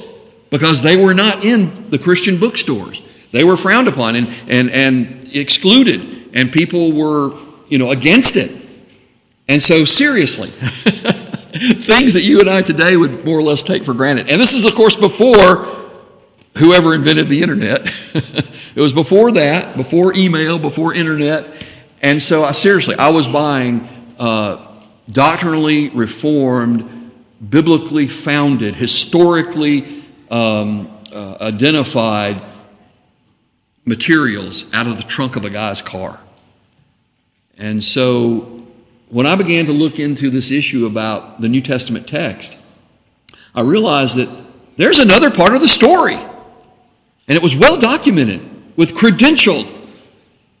because 0.50 0.82
they 0.82 0.96
were 0.96 1.14
not 1.14 1.44
in 1.44 1.88
the 1.90 1.98
Christian 2.00 2.40
bookstores. 2.40 3.00
They 3.30 3.44
were 3.44 3.56
frowned 3.56 3.86
upon 3.86 4.16
and, 4.16 4.28
and, 4.48 4.68
and 4.72 5.28
excluded, 5.32 6.30
and 6.34 6.50
people 6.50 6.90
were 6.90 7.38
you 7.68 7.78
know, 7.78 7.92
against 7.92 8.34
it. 8.34 8.50
And 9.46 9.62
so, 9.62 9.84
seriously, 9.84 10.48
things 10.50 12.14
that 12.14 12.22
you 12.24 12.40
and 12.40 12.50
I 12.50 12.62
today 12.62 12.96
would 12.96 13.24
more 13.24 13.38
or 13.38 13.42
less 13.42 13.62
take 13.62 13.84
for 13.84 13.94
granted. 13.94 14.28
And 14.28 14.40
this 14.40 14.52
is, 14.52 14.64
of 14.64 14.74
course, 14.74 14.96
before 14.96 15.92
whoever 16.56 16.92
invented 16.92 17.28
the 17.28 17.40
internet. 17.40 17.82
it 18.74 18.80
was 18.80 18.92
before 18.92 19.30
that, 19.30 19.76
before 19.76 20.12
email, 20.16 20.58
before 20.58 20.92
internet. 20.92 21.46
And 22.02 22.20
so, 22.20 22.42
I 22.42 22.50
seriously, 22.50 22.96
I 22.96 23.10
was 23.10 23.28
buying 23.28 23.86
uh, 24.18 24.67
doctrinally 25.10 25.90
reformed, 25.90 27.12
biblically 27.48 28.08
founded, 28.08 28.76
historically 28.76 30.04
um, 30.30 30.90
uh, 31.12 31.36
identified 31.40 32.42
materials 33.84 34.72
out 34.74 34.86
of 34.86 34.96
the 34.96 35.02
trunk 35.02 35.36
of 35.36 35.44
a 35.44 35.50
guy's 35.50 35.80
car. 35.80 36.18
And 37.56 37.82
so 37.82 38.66
when 39.08 39.26
I 39.26 39.34
began 39.34 39.66
to 39.66 39.72
look 39.72 39.98
into 39.98 40.30
this 40.30 40.50
issue 40.50 40.86
about 40.86 41.40
the 41.40 41.48
New 41.48 41.62
Testament 41.62 42.06
text, 42.06 42.56
I 43.54 43.62
realized 43.62 44.16
that 44.16 44.28
there's 44.76 44.98
another 44.98 45.30
part 45.30 45.54
of 45.54 45.60
the 45.60 45.68
story. 45.68 46.14
And 46.14 47.36
it 47.36 47.42
was 47.42 47.56
well 47.56 47.76
documented 47.76 48.76
with 48.76 48.94
credentialed, 48.94 49.68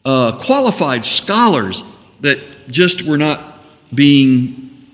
uh, 0.04 0.32
qualified 0.38 1.04
scholars 1.04 1.84
that 2.20 2.38
just 2.68 3.02
were 3.02 3.16
not 3.18 3.47
being 3.94 4.86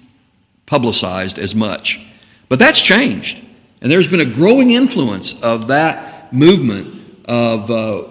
publicized 0.66 1.38
as 1.38 1.54
much. 1.54 2.00
But 2.48 2.58
that's 2.58 2.80
changed. 2.80 3.40
And 3.80 3.90
there's 3.90 4.08
been 4.08 4.20
a 4.20 4.24
growing 4.24 4.72
influence 4.72 5.40
of 5.42 5.68
that 5.68 6.32
movement 6.32 7.26
of 7.26 7.70
uh, 7.70 8.04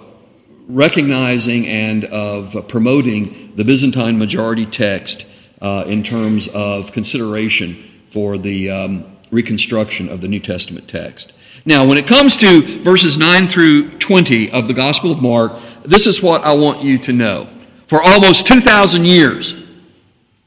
recognizing 0.68 1.68
and 1.68 2.06
of 2.06 2.68
promoting 2.68 3.56
the 3.56 3.66
Byzantine 3.66 4.18
majority 4.18 4.66
text 4.66 5.26
uh, 5.62 5.84
in 5.88 6.04
terms 6.04 6.48
of 6.50 6.92
consideration 6.92 7.92
for 8.10 8.38
the 8.38 8.70
um, 8.70 9.06
reconstruction 9.32 10.10
of 10.10 10.22
the 10.22 10.28
New 10.28 10.40
Testament 10.40 10.88
text. 10.88 11.34
Now, 11.66 11.86
when 11.86 11.98
it 11.98 12.08
comes 12.08 12.38
to 12.38 12.62
verses 12.80 13.18
9 13.18 13.48
through 13.48 13.98
20 13.98 14.52
of 14.52 14.68
the 14.68 14.74
Gospel 14.74 15.12
of 15.12 15.22
Mark, 15.22 15.54
this 15.86 16.06
is 16.06 16.22
what 16.22 16.44
I 16.44 16.54
want 16.54 16.82
you 16.82 16.98
to 17.00 17.14
know. 17.14 17.48
For 17.88 18.02
almost 18.04 18.46
2,000 18.48 19.06
years, 19.06 19.54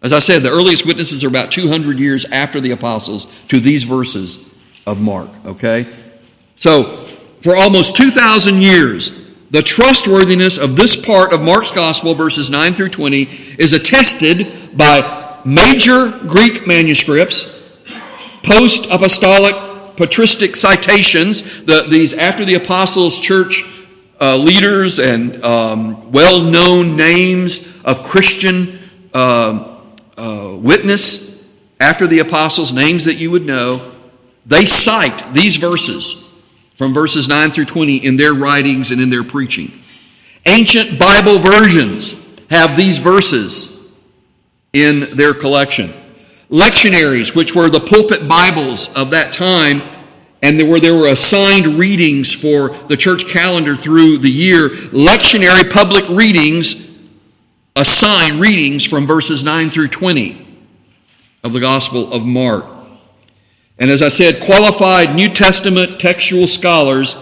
as 0.06 0.12
I 0.12 0.20
said, 0.20 0.44
the 0.44 0.52
earliest 0.52 0.86
witnesses 0.86 1.24
are 1.24 1.26
about 1.26 1.50
200 1.50 1.98
years 1.98 2.24
after 2.26 2.60
the 2.60 2.70
apostles 2.70 3.26
to 3.48 3.58
these 3.58 3.82
verses 3.82 4.38
of 4.86 5.00
Mark, 5.00 5.28
okay? 5.44 5.92
So, 6.54 7.06
for 7.40 7.56
almost 7.56 7.96
2,000 7.96 8.62
years, 8.62 9.10
the 9.50 9.62
trustworthiness 9.62 10.58
of 10.58 10.76
this 10.76 10.94
part 10.94 11.32
of 11.32 11.42
Mark's 11.42 11.72
Gospel, 11.72 12.14
verses 12.14 12.50
9 12.50 12.74
through 12.74 12.90
20, 12.90 13.22
is 13.58 13.72
attested 13.72 14.76
by 14.78 15.40
major 15.44 16.16
Greek 16.28 16.68
manuscripts, 16.68 17.60
post 18.44 18.86
apostolic 18.92 19.96
patristic 19.96 20.54
citations, 20.54 21.64
the, 21.64 21.88
these 21.90 22.14
after 22.14 22.44
the 22.44 22.54
apostles' 22.54 23.18
church 23.18 23.64
uh, 24.20 24.36
leaders 24.36 25.00
and 25.00 25.44
um, 25.44 26.12
well 26.12 26.40
known 26.40 26.96
names 26.96 27.76
of 27.84 28.04
Christian 28.04 28.78
uh, 29.12 29.75
uh, 30.16 30.56
witness 30.58 31.44
after 31.78 32.06
the 32.06 32.20
apostles, 32.20 32.72
names 32.72 33.04
that 33.04 33.14
you 33.14 33.30
would 33.30 33.44
know, 33.44 33.92
they 34.46 34.64
cite 34.64 35.34
these 35.34 35.56
verses 35.56 36.24
from 36.74 36.94
verses 36.94 37.28
9 37.28 37.50
through 37.50 37.64
20 37.64 37.96
in 37.96 38.16
their 38.16 38.34
writings 38.34 38.90
and 38.90 39.00
in 39.00 39.10
their 39.10 39.24
preaching. 39.24 39.82
Ancient 40.46 40.98
Bible 40.98 41.38
versions 41.38 42.14
have 42.50 42.76
these 42.76 42.98
verses 42.98 43.84
in 44.72 45.16
their 45.16 45.34
collection. 45.34 45.92
Lectionaries, 46.50 47.34
which 47.34 47.54
were 47.54 47.68
the 47.68 47.80
pulpit 47.80 48.28
Bibles 48.28 48.94
of 48.94 49.10
that 49.10 49.32
time, 49.32 49.82
and 50.42 50.68
were, 50.68 50.78
there 50.78 50.94
were 50.94 51.08
assigned 51.08 51.78
readings 51.78 52.32
for 52.32 52.68
the 52.86 52.96
church 52.96 53.26
calendar 53.26 53.74
through 53.74 54.18
the 54.18 54.30
year, 54.30 54.68
lectionary 54.68 55.68
public 55.70 56.08
readings 56.08 56.85
assign 57.76 58.40
readings 58.40 58.84
from 58.84 59.06
verses 59.06 59.44
9 59.44 59.70
through 59.70 59.88
20 59.88 60.46
of 61.44 61.52
the 61.52 61.60
Gospel 61.60 62.12
of 62.12 62.24
Mark. 62.24 62.64
And 63.78 63.90
as 63.90 64.00
I 64.00 64.08
said, 64.08 64.42
qualified 64.42 65.14
New 65.14 65.28
Testament 65.28 66.00
textual 66.00 66.46
scholars 66.46 67.14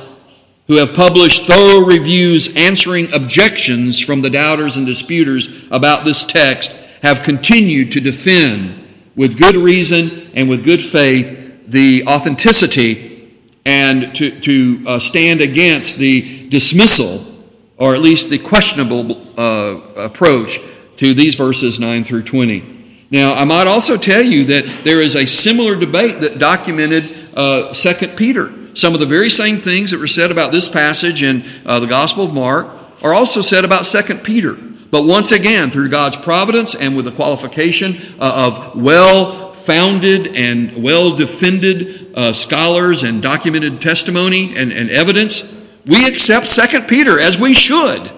who 0.69 0.77
have 0.77 0.95
published 0.95 1.47
thorough 1.47 1.85
reviews 1.85 2.55
answering 2.57 3.13
objections 3.13 3.99
from 3.99 4.23
the 4.23 4.31
doubters 4.31 4.77
and 4.77 4.87
disputers 4.87 5.65
about 5.71 6.05
this 6.05 6.25
text 6.25 6.73
have 7.03 7.23
continued 7.23 7.93
to 7.93 8.01
defend 8.01 8.83
with 9.17 9.37
good 9.37 9.57
reason 9.57 10.31
and 10.35 10.49
with 10.49 10.65
good 10.65 10.81
faith 10.81 11.41
the 11.67 12.05
authenticity 12.07 13.33
and 13.67 14.15
to, 14.15 14.41
to 14.41 14.83
uh, 14.87 14.99
stand 14.99 15.41
against 15.41 15.97
the 15.97 16.49
dismissal 16.49 17.34
or 17.77 17.95
at 17.95 18.01
least 18.01 18.31
the 18.31 18.39
questionable 18.39 19.23
uh, 19.39 19.81
approach 19.97 20.61
to 20.97 21.15
these 21.15 21.35
verses 21.35 21.81
9 21.81 22.05
through 22.05 22.23
20. 22.23 23.07
Now, 23.11 23.35
I 23.35 23.45
might 23.45 23.67
also 23.67 23.97
tell 23.97 24.23
you 24.23 24.45
that 24.47 24.85
there 24.85 25.01
is 25.01 25.15
a 25.15 25.27
similar 25.27 25.77
debate 25.77 26.21
that 26.21 26.39
documented 26.39 27.31
uh, 27.37 27.73
2 27.73 28.09
Peter. 28.09 28.53
Some 28.75 28.95
of 28.95 29.01
the 29.01 29.07
very 29.07 29.31
same 29.31 29.59
things 29.59 29.91
that 29.91 30.01
were 30.01 30.07
said 30.07 30.31
about 30.31 30.53
this 30.53 30.69
passage 30.69 31.23
in 31.23 31.45
uh, 31.65 31.79
the 31.81 31.87
Gospel 31.87 32.25
of 32.25 32.35
Mark 32.35 32.69
are 33.03 33.15
also 33.15 33.41
said 33.41 33.65
about 33.65 33.85
2 33.85 34.19
Peter. 34.19 34.55
But 34.55 35.05
once 35.05 35.33
again, 35.33 35.71
through 35.71 35.89
God's 35.89 36.17
providence 36.17 36.75
and 36.75 36.97
with 36.97 37.05
the 37.05 37.13
qualification 37.13 37.97
uh, 38.21 38.51
of 38.53 38.81
well 38.81 39.53
founded 39.53 40.37
and 40.37 40.83
well 40.83 41.17
defended 41.17 42.13
uh, 42.15 42.33
scholars 42.33 43.03
and 43.03 43.23
documented 43.23 43.81
testimony 43.81 44.57
and, 44.57 44.73
and 44.73 44.91
evidence, 44.91 45.64
we 45.87 46.07
accept 46.07 46.47
2 46.47 46.83
Peter 46.83 47.19
as 47.21 47.39
we 47.39 47.53
should, 47.55 48.11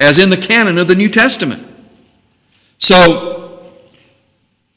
as 0.00 0.18
in 0.18 0.30
the 0.30 0.36
canon 0.36 0.78
of 0.78 0.88
the 0.88 0.94
New 0.94 1.08
Testament. 1.08 1.66
So, 2.78 3.72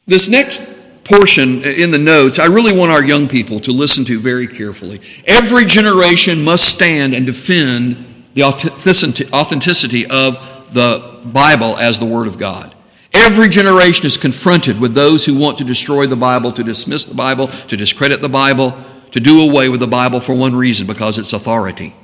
this 0.06 0.30
next 0.30 0.72
portion 1.04 1.64
in 1.64 1.92
the 1.92 1.98
notes, 1.98 2.38
I 2.40 2.46
really 2.46 2.78
want 2.78 2.92
our 2.92 3.04
young 3.04 3.28
people 3.28 3.60
to 3.62 3.72
listen 3.72 4.06
to 4.06 4.20
very 4.20 4.48
carefully. 4.48 5.02
Every 5.26 5.66
generation 5.66 6.44
must 6.44 6.66
stand 6.66 7.14
and 7.14 7.26
defend 7.26 8.26
the 8.34 8.44
authenticity 8.44 10.06
of 10.08 10.74
the 10.74 11.22
Bible 11.26 11.78
as 11.78 12.00
the 12.00 12.06
Word 12.06 12.28
of 12.28 12.38
God. 12.38 12.76
Every 13.14 13.48
generation 13.48 14.06
is 14.06 14.18
confronted 14.18 14.80
with 14.80 14.94
those 14.94 15.26
who 15.26 15.36
want 15.36 15.58
to 15.60 15.64
destroy 15.64 16.06
the 16.06 16.18
Bible, 16.18 16.52
to 16.52 16.64
dismiss 16.64 17.06
the 17.06 17.16
Bible, 17.16 17.48
to 17.48 17.78
discredit 17.78 18.22
the 18.22 18.30
Bible, 18.30 18.76
to 19.16 19.22
do 19.22 19.42
away 19.42 19.70
with 19.70 19.80
the 19.80 19.88
Bible 19.88 20.20
for 20.20 20.36
one 20.36 20.54
reason 20.54 20.86
because 20.86 21.18
it's 21.18 21.32
authority. 21.32 21.96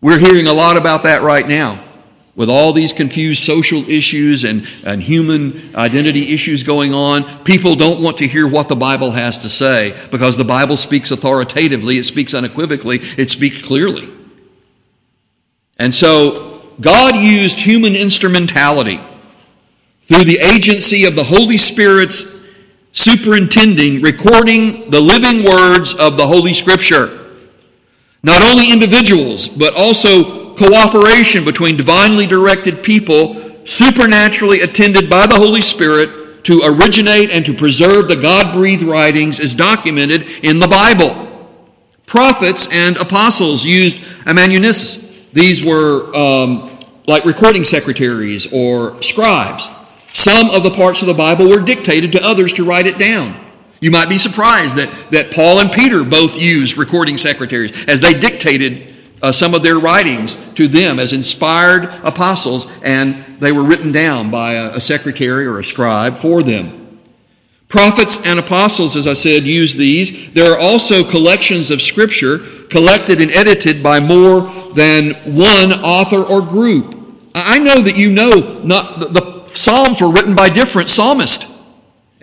We're 0.00 0.18
hearing 0.18 0.48
a 0.48 0.52
lot 0.52 0.76
about 0.76 1.04
that 1.04 1.22
right 1.22 1.46
now 1.46 1.84
with 2.34 2.50
all 2.50 2.72
these 2.72 2.92
confused 2.92 3.44
social 3.44 3.88
issues 3.88 4.42
and, 4.42 4.66
and 4.84 5.00
human 5.00 5.72
identity 5.76 6.34
issues 6.34 6.64
going 6.64 6.92
on, 6.92 7.44
people 7.44 7.76
don't 7.76 8.02
want 8.02 8.18
to 8.18 8.26
hear 8.26 8.48
what 8.48 8.66
the 8.66 8.74
Bible 8.74 9.12
has 9.12 9.38
to 9.38 9.48
say 9.48 9.96
because 10.10 10.36
the 10.36 10.44
Bible 10.44 10.76
speaks 10.76 11.12
authoritatively, 11.12 11.96
it 11.96 12.04
speaks 12.04 12.34
unequivocally, 12.34 12.98
it 13.16 13.28
speaks 13.28 13.62
clearly. 13.64 14.12
And 15.78 15.94
so, 15.94 16.60
God 16.80 17.14
used 17.14 17.56
human 17.56 17.94
instrumentality 17.94 18.98
through 20.08 20.24
the 20.24 20.38
agency 20.38 21.04
of 21.04 21.14
the 21.14 21.24
Holy 21.24 21.56
Spirit's 21.56 22.39
superintending, 22.92 24.02
recording 24.02 24.90
the 24.90 25.00
living 25.00 25.44
words 25.44 25.94
of 25.94 26.16
the 26.16 26.26
Holy 26.26 26.52
Scripture. 26.52 27.18
Not 28.22 28.42
only 28.42 28.72
individuals, 28.72 29.48
but 29.48 29.74
also 29.74 30.54
cooperation 30.56 31.44
between 31.44 31.76
divinely 31.76 32.26
directed 32.26 32.82
people, 32.82 33.64
supernaturally 33.64 34.60
attended 34.60 35.08
by 35.08 35.26
the 35.26 35.36
Holy 35.36 35.62
Spirit, 35.62 36.44
to 36.44 36.62
originate 36.64 37.30
and 37.30 37.44
to 37.44 37.54
preserve 37.54 38.08
the 38.08 38.16
God 38.16 38.54
breathed 38.54 38.82
writings 38.82 39.40
is 39.40 39.54
documented 39.54 40.22
in 40.44 40.58
the 40.58 40.68
Bible. 40.68 41.28
Prophets 42.06 42.66
and 42.72 42.96
apostles 42.96 43.64
used 43.64 43.98
amanuenses. 44.26 45.06
These 45.32 45.64
were 45.64 46.14
um, 46.16 46.78
like 47.06 47.24
recording 47.24 47.64
secretaries 47.64 48.52
or 48.52 49.00
scribes. 49.02 49.68
Some 50.12 50.50
of 50.50 50.62
the 50.62 50.70
parts 50.70 51.02
of 51.02 51.06
the 51.06 51.14
Bible 51.14 51.48
were 51.48 51.60
dictated 51.60 52.12
to 52.12 52.24
others 52.24 52.52
to 52.54 52.64
write 52.64 52.86
it 52.86 52.98
down. 52.98 53.38
You 53.80 53.90
might 53.90 54.08
be 54.08 54.18
surprised 54.18 54.76
that, 54.76 55.10
that 55.10 55.32
Paul 55.32 55.60
and 55.60 55.72
Peter 55.72 56.04
both 56.04 56.38
used 56.38 56.76
recording 56.76 57.16
secretaries 57.16 57.72
as 57.86 58.00
they 58.00 58.12
dictated 58.12 58.94
uh, 59.22 59.32
some 59.32 59.54
of 59.54 59.62
their 59.62 59.78
writings 59.78 60.36
to 60.54 60.68
them 60.68 60.98
as 60.98 61.12
inspired 61.12 61.84
apostles, 62.04 62.66
and 62.82 63.40
they 63.40 63.52
were 63.52 63.64
written 63.64 63.92
down 63.92 64.30
by 64.30 64.52
a, 64.54 64.76
a 64.76 64.80
secretary 64.80 65.46
or 65.46 65.58
a 65.58 65.64
scribe 65.64 66.18
for 66.18 66.42
them. 66.42 66.98
Prophets 67.68 68.18
and 68.24 68.38
apostles, 68.38 68.96
as 68.96 69.06
I 69.06 69.14
said, 69.14 69.44
use 69.44 69.74
these. 69.74 70.32
There 70.32 70.52
are 70.52 70.58
also 70.58 71.08
collections 71.08 71.70
of 71.70 71.80
Scripture 71.80 72.38
collected 72.68 73.20
and 73.20 73.30
edited 73.30 73.80
by 73.80 74.00
more 74.00 74.40
than 74.74 75.14
one 75.36 75.72
author 75.72 76.22
or 76.22 76.42
group. 76.42 76.96
I 77.32 77.58
know 77.58 77.80
that 77.80 77.96
you 77.96 78.10
know 78.10 78.60
not, 78.64 78.98
the, 78.98 79.06
the 79.06 79.19
Psalms 79.52 80.00
were 80.00 80.10
written 80.10 80.34
by 80.34 80.48
different 80.48 80.88
psalmists 80.88 81.46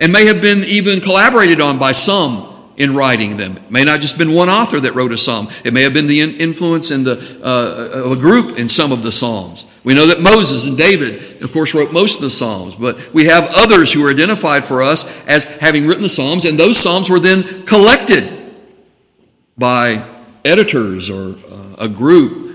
and 0.00 0.12
may 0.12 0.26
have 0.26 0.40
been 0.40 0.64
even 0.64 1.00
collaborated 1.00 1.60
on 1.60 1.78
by 1.78 1.92
some 1.92 2.72
in 2.76 2.94
writing 2.94 3.36
them. 3.36 3.56
It 3.56 3.70
may 3.70 3.84
not 3.84 4.00
just 4.00 4.16
been 4.16 4.32
one 4.32 4.48
author 4.48 4.78
that 4.80 4.94
wrote 4.94 5.12
a 5.12 5.18
psalm. 5.18 5.48
It 5.64 5.74
may 5.74 5.82
have 5.82 5.92
been 5.92 6.06
the 6.06 6.20
influence 6.20 6.92
in 6.92 7.02
the, 7.02 7.18
uh, 7.42 8.04
of 8.04 8.12
a 8.12 8.16
group 8.16 8.56
in 8.56 8.68
some 8.68 8.92
of 8.92 9.02
the 9.02 9.10
psalms. 9.10 9.64
We 9.82 9.94
know 9.94 10.06
that 10.06 10.20
Moses 10.20 10.66
and 10.66 10.78
David, 10.78 11.42
of 11.42 11.52
course, 11.52 11.74
wrote 11.74 11.92
most 11.92 12.16
of 12.16 12.20
the 12.20 12.30
psalms, 12.30 12.74
but 12.76 13.12
we 13.12 13.24
have 13.24 13.48
others 13.50 13.92
who 13.92 14.06
are 14.06 14.10
identified 14.10 14.64
for 14.64 14.82
us 14.82 15.04
as 15.26 15.44
having 15.44 15.86
written 15.86 16.02
the 16.02 16.08
psalms, 16.08 16.44
and 16.44 16.58
those 16.58 16.78
psalms 16.78 17.10
were 17.10 17.18
then 17.20 17.64
collected 17.66 18.54
by 19.56 20.06
editors 20.44 21.10
or 21.10 21.36
uh, 21.50 21.74
a 21.78 21.88
group 21.88 22.47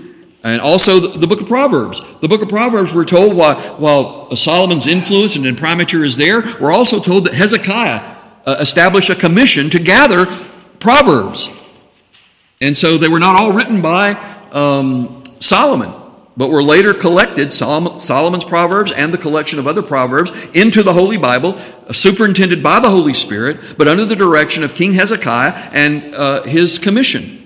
and 0.44 0.60
also 0.60 1.00
the, 1.00 1.26
book 1.26 1.40
of 1.40 1.48
Proverbs. 1.48 2.02
The 2.20 2.28
book 2.28 2.42
of 2.42 2.50
Proverbs, 2.50 2.92
we're 2.92 3.06
told, 3.06 3.34
while, 3.34 3.58
while 3.76 4.36
Solomon's 4.36 4.86
influence 4.86 5.36
and 5.36 5.46
imprimatur 5.46 6.04
is 6.04 6.18
there, 6.18 6.42
we're 6.60 6.70
also 6.70 7.00
told 7.00 7.24
that 7.24 7.32
Hezekiah 7.32 8.16
uh, 8.44 8.56
establish 8.60 9.08
a 9.08 9.14
commission 9.14 9.70
to 9.70 9.78
gather 9.78 10.26
Proverbs. 10.80 11.48
And 12.60 12.76
so 12.76 12.98
they 12.98 13.08
were 13.08 13.18
not 13.18 13.40
all 13.40 13.52
written 13.52 13.80
by 13.80 14.12
um, 14.52 15.22
Solomon, 15.40 15.94
but 16.36 16.50
were 16.50 16.62
later 16.62 16.92
collected, 16.92 17.50
Solomon's 17.50 18.44
Proverbs 18.44 18.92
and 18.92 19.14
the 19.14 19.18
collection 19.18 19.58
of 19.58 19.66
other 19.66 19.82
Proverbs, 19.82 20.30
into 20.52 20.82
the 20.82 20.92
Holy 20.92 21.16
Bible, 21.16 21.56
uh, 21.88 21.92
superintended 21.94 22.62
by 22.62 22.80
the 22.80 22.90
Holy 22.90 23.14
Spirit, 23.14 23.78
but 23.78 23.88
under 23.88 24.04
the 24.04 24.16
direction 24.16 24.62
of 24.62 24.74
King 24.74 24.92
Hezekiah 24.92 25.70
and 25.72 26.14
uh, 26.14 26.42
his 26.42 26.78
commission. 26.78 27.43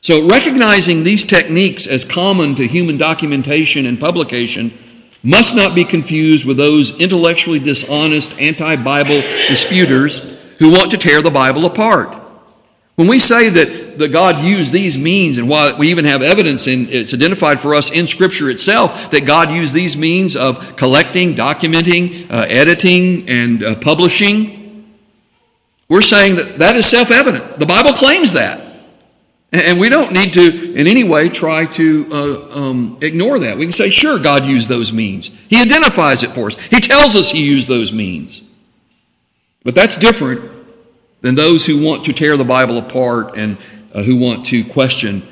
So, 0.00 0.26
recognizing 0.28 1.02
these 1.02 1.24
techniques 1.24 1.86
as 1.86 2.04
common 2.04 2.54
to 2.54 2.66
human 2.66 2.98
documentation 2.98 3.84
and 3.84 3.98
publication 3.98 4.72
must 5.22 5.54
not 5.54 5.74
be 5.74 5.84
confused 5.84 6.46
with 6.46 6.56
those 6.56 6.98
intellectually 7.00 7.58
dishonest 7.58 8.38
anti 8.40 8.76
Bible 8.76 9.20
disputers 9.48 10.20
who 10.58 10.70
want 10.70 10.90
to 10.92 10.98
tear 10.98 11.20
the 11.22 11.30
Bible 11.30 11.66
apart. 11.66 12.16
When 12.94 13.06
we 13.06 13.20
say 13.20 13.48
that, 13.48 13.98
that 13.98 14.08
God 14.08 14.44
used 14.44 14.72
these 14.72 14.98
means, 14.98 15.38
and 15.38 15.48
while 15.48 15.78
we 15.78 15.88
even 15.90 16.04
have 16.04 16.20
evidence, 16.20 16.66
and 16.66 16.88
it's 16.90 17.14
identified 17.14 17.60
for 17.60 17.74
us 17.76 17.92
in 17.92 18.08
Scripture 18.08 18.50
itself, 18.50 19.12
that 19.12 19.24
God 19.24 19.52
used 19.52 19.72
these 19.72 19.96
means 19.96 20.36
of 20.36 20.74
collecting, 20.74 21.34
documenting, 21.34 22.28
uh, 22.28 22.46
editing, 22.48 23.28
and 23.28 23.62
uh, 23.62 23.76
publishing, 23.76 24.84
we're 25.88 26.02
saying 26.02 26.36
that 26.36 26.58
that 26.58 26.74
is 26.74 26.86
self 26.86 27.10
evident. 27.10 27.58
The 27.58 27.66
Bible 27.66 27.92
claims 27.92 28.32
that. 28.32 28.67
And 29.50 29.80
we 29.80 29.88
don't 29.88 30.12
need 30.12 30.34
to, 30.34 30.74
in 30.74 30.86
any 30.86 31.04
way, 31.04 31.30
try 31.30 31.64
to 31.64 32.08
uh, 32.12 32.48
um, 32.60 32.98
ignore 33.00 33.38
that. 33.38 33.56
We 33.56 33.64
can 33.64 33.72
say, 33.72 33.88
sure, 33.88 34.18
God 34.18 34.44
used 34.44 34.68
those 34.68 34.92
means. 34.92 35.28
He 35.48 35.56
identifies 35.56 36.22
it 36.22 36.32
for 36.32 36.48
us, 36.48 36.56
He 36.56 36.80
tells 36.80 37.16
us 37.16 37.30
He 37.30 37.44
used 37.44 37.68
those 37.68 37.92
means. 37.92 38.42
But 39.64 39.74
that's 39.74 39.96
different 39.96 40.50
than 41.20 41.34
those 41.34 41.66
who 41.66 41.82
want 41.82 42.04
to 42.04 42.12
tear 42.12 42.36
the 42.36 42.44
Bible 42.44 42.78
apart 42.78 43.36
and 43.36 43.56
uh, 43.92 44.02
who 44.02 44.16
want 44.16 44.44
to 44.46 44.64
question 44.64 45.26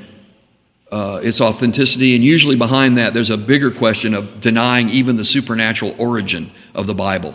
uh, 0.90 1.20
its 1.22 1.40
authenticity. 1.40 2.14
And 2.14 2.24
usually 2.24 2.57
behind 2.57 2.98
that, 2.98 3.14
there's 3.14 3.31
a 3.31 3.37
bigger 3.37 3.70
question 3.70 4.14
of 4.14 4.40
denying 4.40 4.88
even 4.88 5.16
the 5.16 5.24
supernatural 5.24 5.94
origin 5.98 6.50
of 6.74 6.87
the 6.87 6.94
Bible, 6.94 7.35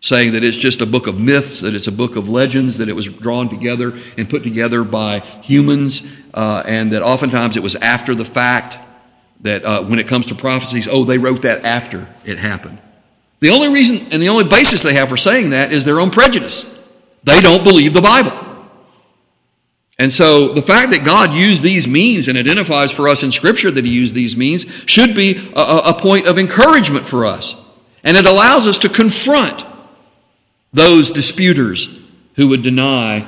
saying 0.00 0.32
that 0.32 0.44
it's 0.44 0.56
just 0.56 0.80
a 0.80 0.86
book 0.86 1.06
of 1.06 1.18
myths, 1.18 1.60
that 1.60 1.74
it's 1.74 1.86
a 1.86 1.92
book 1.92 2.16
of 2.16 2.28
legends, 2.28 2.78
that 2.78 2.88
it 2.88 2.94
was 2.94 3.06
drawn 3.06 3.48
together 3.48 3.92
and 4.16 4.28
put 4.28 4.42
together 4.42 4.84
by 4.84 5.20
humans, 5.42 6.16
uh, 6.34 6.62
and 6.66 6.92
that 6.92 7.02
oftentimes 7.02 7.56
it 7.56 7.62
was 7.62 7.76
after 7.76 8.14
the 8.14 8.24
fact. 8.24 8.78
That 9.42 9.64
uh, 9.64 9.84
when 9.84 9.98
it 9.98 10.08
comes 10.08 10.26
to 10.26 10.34
prophecies, 10.34 10.88
oh, 10.88 11.04
they 11.04 11.18
wrote 11.18 11.42
that 11.42 11.64
after 11.64 12.12
it 12.24 12.38
happened. 12.38 12.80
The 13.40 13.50
only 13.50 13.68
reason 13.68 14.06
and 14.10 14.22
the 14.22 14.30
only 14.30 14.44
basis 14.44 14.82
they 14.82 14.94
have 14.94 15.10
for 15.10 15.18
saying 15.18 15.50
that 15.50 15.72
is 15.72 15.84
their 15.84 16.00
own 16.00 16.10
prejudice. 16.10 16.64
They 17.22 17.42
don't 17.42 17.62
believe 17.62 17.92
the 17.92 18.00
Bible. 18.00 18.32
And 19.98 20.12
so 20.12 20.52
the 20.52 20.62
fact 20.62 20.90
that 20.90 21.04
God 21.04 21.32
used 21.32 21.62
these 21.62 21.86
means 21.86 22.28
and 22.28 22.36
identifies 22.36 22.92
for 22.92 23.08
us 23.08 23.22
in 23.22 23.32
Scripture 23.32 23.70
that 23.70 23.84
He 23.84 23.90
used 23.90 24.14
these 24.14 24.36
means 24.36 24.64
should 24.86 25.14
be 25.14 25.52
a, 25.54 25.60
a 25.60 25.94
point 25.94 26.26
of 26.26 26.38
encouragement 26.38 27.06
for 27.06 27.26
us. 27.26 27.56
And 28.04 28.16
it 28.16 28.26
allows 28.26 28.66
us 28.66 28.78
to 28.80 28.88
confront 28.88 29.64
those 30.76 31.10
disputers 31.10 31.88
who 32.34 32.48
would 32.48 32.62
deny 32.62 33.26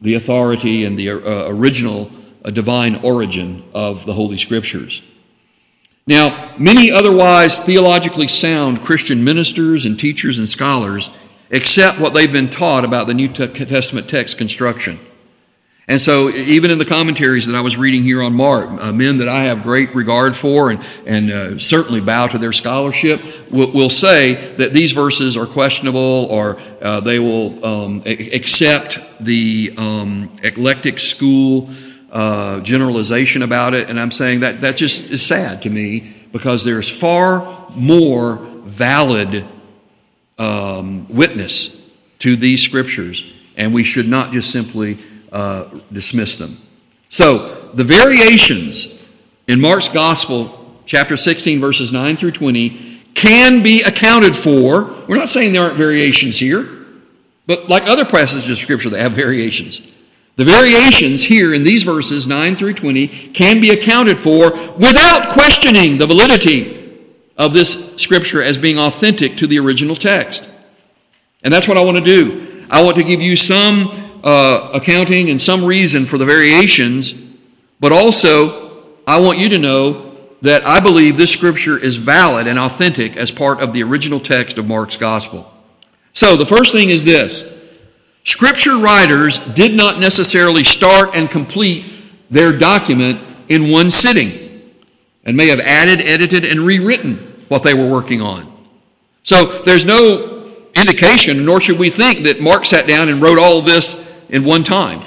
the 0.00 0.14
authority 0.14 0.84
and 0.84 0.98
the 0.98 1.08
uh, 1.08 1.46
original 1.46 2.10
uh, 2.44 2.50
divine 2.50 2.96
origin 3.04 3.62
of 3.72 4.04
the 4.06 4.12
Holy 4.12 4.36
Scriptures. 4.36 5.00
Now, 6.08 6.52
many 6.58 6.90
otherwise 6.90 7.58
theologically 7.58 8.26
sound 8.26 8.82
Christian 8.82 9.22
ministers 9.22 9.86
and 9.86 9.98
teachers 9.98 10.36
and 10.36 10.48
scholars 10.48 11.10
accept 11.52 12.00
what 12.00 12.12
they've 12.12 12.30
been 12.30 12.50
taught 12.50 12.84
about 12.84 13.06
the 13.06 13.14
New 13.14 13.28
Testament 13.28 14.10
text 14.10 14.36
construction. 14.36 14.98
And 15.86 16.00
so, 16.00 16.30
even 16.30 16.70
in 16.70 16.78
the 16.78 16.86
commentaries 16.86 17.44
that 17.46 17.54
I 17.54 17.60
was 17.60 17.76
reading 17.76 18.02
here 18.04 18.22
on 18.22 18.34
Mark, 18.34 18.70
uh, 18.80 18.90
men 18.90 19.18
that 19.18 19.28
I 19.28 19.42
have 19.44 19.62
great 19.62 19.94
regard 19.94 20.34
for 20.34 20.70
and, 20.70 20.82
and 21.04 21.30
uh, 21.30 21.58
certainly 21.58 22.00
bow 22.00 22.26
to 22.28 22.38
their 22.38 22.54
scholarship 22.54 23.20
will, 23.50 23.70
will, 23.70 23.90
say 23.90 24.54
that 24.56 24.72
these 24.72 24.92
verses 24.92 25.36
are 25.36 25.44
questionable 25.44 26.00
or 26.30 26.58
uh, 26.80 27.00
they 27.00 27.18
will 27.18 27.62
um, 27.66 28.02
accept 28.06 28.98
the 29.20 29.74
um, 29.76 30.34
eclectic 30.42 30.98
school 30.98 31.68
uh, 32.10 32.60
generalization 32.60 33.42
about 33.42 33.74
it. 33.74 33.90
And 33.90 34.00
I'm 34.00 34.10
saying 34.10 34.40
that 34.40 34.62
that 34.62 34.78
just 34.78 35.10
is 35.10 35.24
sad 35.24 35.60
to 35.62 35.70
me 35.70 36.14
because 36.32 36.64
there's 36.64 36.88
far 36.88 37.68
more 37.74 38.36
valid 38.62 39.46
um, 40.38 41.06
witness 41.08 41.86
to 42.20 42.36
these 42.36 42.62
scriptures, 42.62 43.22
and 43.58 43.74
we 43.74 43.84
should 43.84 44.08
not 44.08 44.32
just 44.32 44.50
simply 44.50 44.98
uh, 45.34 45.68
dismiss 45.92 46.36
them. 46.36 46.56
So, 47.10 47.70
the 47.74 47.84
variations 47.84 49.02
in 49.48 49.60
Mark's 49.60 49.88
Gospel, 49.88 50.80
chapter 50.86 51.16
16, 51.16 51.60
verses 51.60 51.92
9 51.92 52.16
through 52.16 52.32
20, 52.32 53.02
can 53.14 53.62
be 53.62 53.82
accounted 53.82 54.36
for. 54.36 54.84
We're 55.08 55.16
not 55.16 55.28
saying 55.28 55.52
there 55.52 55.62
aren't 55.62 55.76
variations 55.76 56.38
here, 56.38 56.68
but 57.46 57.68
like 57.68 57.88
other 57.88 58.04
passages 58.04 58.48
of 58.48 58.58
Scripture, 58.58 58.90
they 58.90 59.00
have 59.00 59.12
variations. 59.12 59.90
The 60.36 60.44
variations 60.44 61.24
here 61.24 61.52
in 61.52 61.62
these 61.62 61.82
verses 61.84 62.26
9 62.26 62.56
through 62.56 62.74
20 62.74 63.08
can 63.32 63.60
be 63.60 63.70
accounted 63.70 64.18
for 64.18 64.52
without 64.76 65.32
questioning 65.32 65.98
the 65.98 66.06
validity 66.06 67.00
of 67.36 67.52
this 67.52 67.96
scripture 67.96 68.42
as 68.42 68.58
being 68.58 68.78
authentic 68.78 69.36
to 69.36 69.46
the 69.46 69.58
original 69.58 69.94
text. 69.94 70.48
And 71.44 71.52
that's 71.52 71.68
what 71.68 71.76
I 71.76 71.84
want 71.84 71.98
to 71.98 72.04
do. 72.04 72.66
I 72.70 72.82
want 72.82 72.96
to 72.96 73.04
give 73.04 73.20
you 73.20 73.36
some 73.36 74.03
uh, 74.24 74.70
accounting 74.74 75.30
and 75.30 75.40
some 75.40 75.64
reason 75.64 76.04
for 76.04 76.18
the 76.18 76.24
variations, 76.24 77.12
but 77.78 77.92
also 77.92 78.82
I 79.06 79.20
want 79.20 79.38
you 79.38 79.50
to 79.50 79.58
know 79.58 80.16
that 80.42 80.66
I 80.66 80.80
believe 80.80 81.16
this 81.16 81.30
scripture 81.30 81.78
is 81.78 81.96
valid 81.96 82.46
and 82.46 82.58
authentic 82.58 83.16
as 83.16 83.30
part 83.30 83.60
of 83.60 83.72
the 83.72 83.82
original 83.82 84.18
text 84.18 84.58
of 84.58 84.66
Mark's 84.66 84.96
gospel. 84.96 85.52
So 86.12 86.36
the 86.36 86.46
first 86.46 86.72
thing 86.72 86.90
is 86.90 87.04
this 87.04 87.50
Scripture 88.24 88.78
writers 88.78 89.38
did 89.38 89.74
not 89.74 89.98
necessarily 89.98 90.64
start 90.64 91.14
and 91.14 91.30
complete 91.30 91.84
their 92.30 92.56
document 92.56 93.20
in 93.48 93.70
one 93.70 93.90
sitting 93.90 94.72
and 95.24 95.36
may 95.36 95.48
have 95.48 95.60
added, 95.60 96.00
edited, 96.00 96.44
and 96.44 96.60
rewritten 96.60 97.44
what 97.48 97.62
they 97.62 97.74
were 97.74 97.88
working 97.88 98.22
on. 98.22 98.50
So 99.22 99.62
there's 99.62 99.84
no 99.84 100.50
indication, 100.74 101.44
nor 101.44 101.60
should 101.60 101.78
we 101.78 101.90
think, 101.90 102.24
that 102.24 102.40
Mark 102.40 102.64
sat 102.64 102.86
down 102.86 103.10
and 103.10 103.20
wrote 103.20 103.38
all 103.38 103.60
this 103.60 104.13
in 104.28 104.44
one 104.44 104.64
time. 104.64 105.02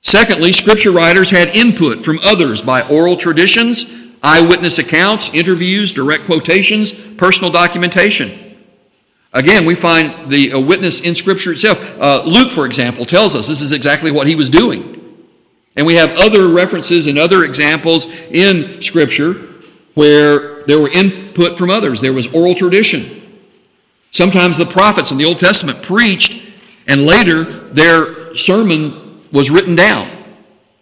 Secondly, 0.00 0.52
scripture 0.52 0.90
writers 0.90 1.30
had 1.30 1.48
input 1.48 2.04
from 2.04 2.18
others 2.22 2.62
by 2.62 2.82
oral 2.82 3.16
traditions, 3.16 3.92
eyewitness 4.22 4.78
accounts, 4.78 5.32
interviews, 5.34 5.92
direct 5.92 6.24
quotations, 6.24 6.92
personal 6.92 7.50
documentation. 7.50 8.48
Again, 9.32 9.66
we 9.66 9.74
find 9.74 10.30
the 10.30 10.54
witness 10.54 11.00
in 11.00 11.14
Scripture 11.14 11.52
itself. 11.52 11.78
Uh, 12.00 12.22
Luke, 12.24 12.50
for 12.50 12.64
example, 12.64 13.04
tells 13.04 13.36
us 13.36 13.46
this 13.46 13.60
is 13.60 13.72
exactly 13.72 14.10
what 14.10 14.26
he 14.26 14.34
was 14.34 14.48
doing. 14.48 14.94
And 15.76 15.86
we 15.86 15.94
have 15.94 16.10
other 16.16 16.48
references 16.48 17.06
and 17.06 17.18
other 17.18 17.44
examples 17.44 18.06
in 18.30 18.80
Scripture 18.80 19.34
where 19.94 20.62
there 20.64 20.80
were 20.80 20.90
input 20.90 21.58
from 21.58 21.70
others. 21.70 22.00
There 22.00 22.12
was 22.12 22.26
oral 22.28 22.54
tradition. 22.54 23.42
Sometimes 24.10 24.56
the 24.56 24.66
prophets 24.66 25.10
in 25.10 25.18
the 25.18 25.26
Old 25.26 25.38
Testament 25.38 25.82
preached, 25.82 26.47
and 26.88 27.04
later 27.04 27.44
their 27.44 28.34
sermon 28.34 29.22
was 29.30 29.50
written 29.50 29.76
down 29.76 30.10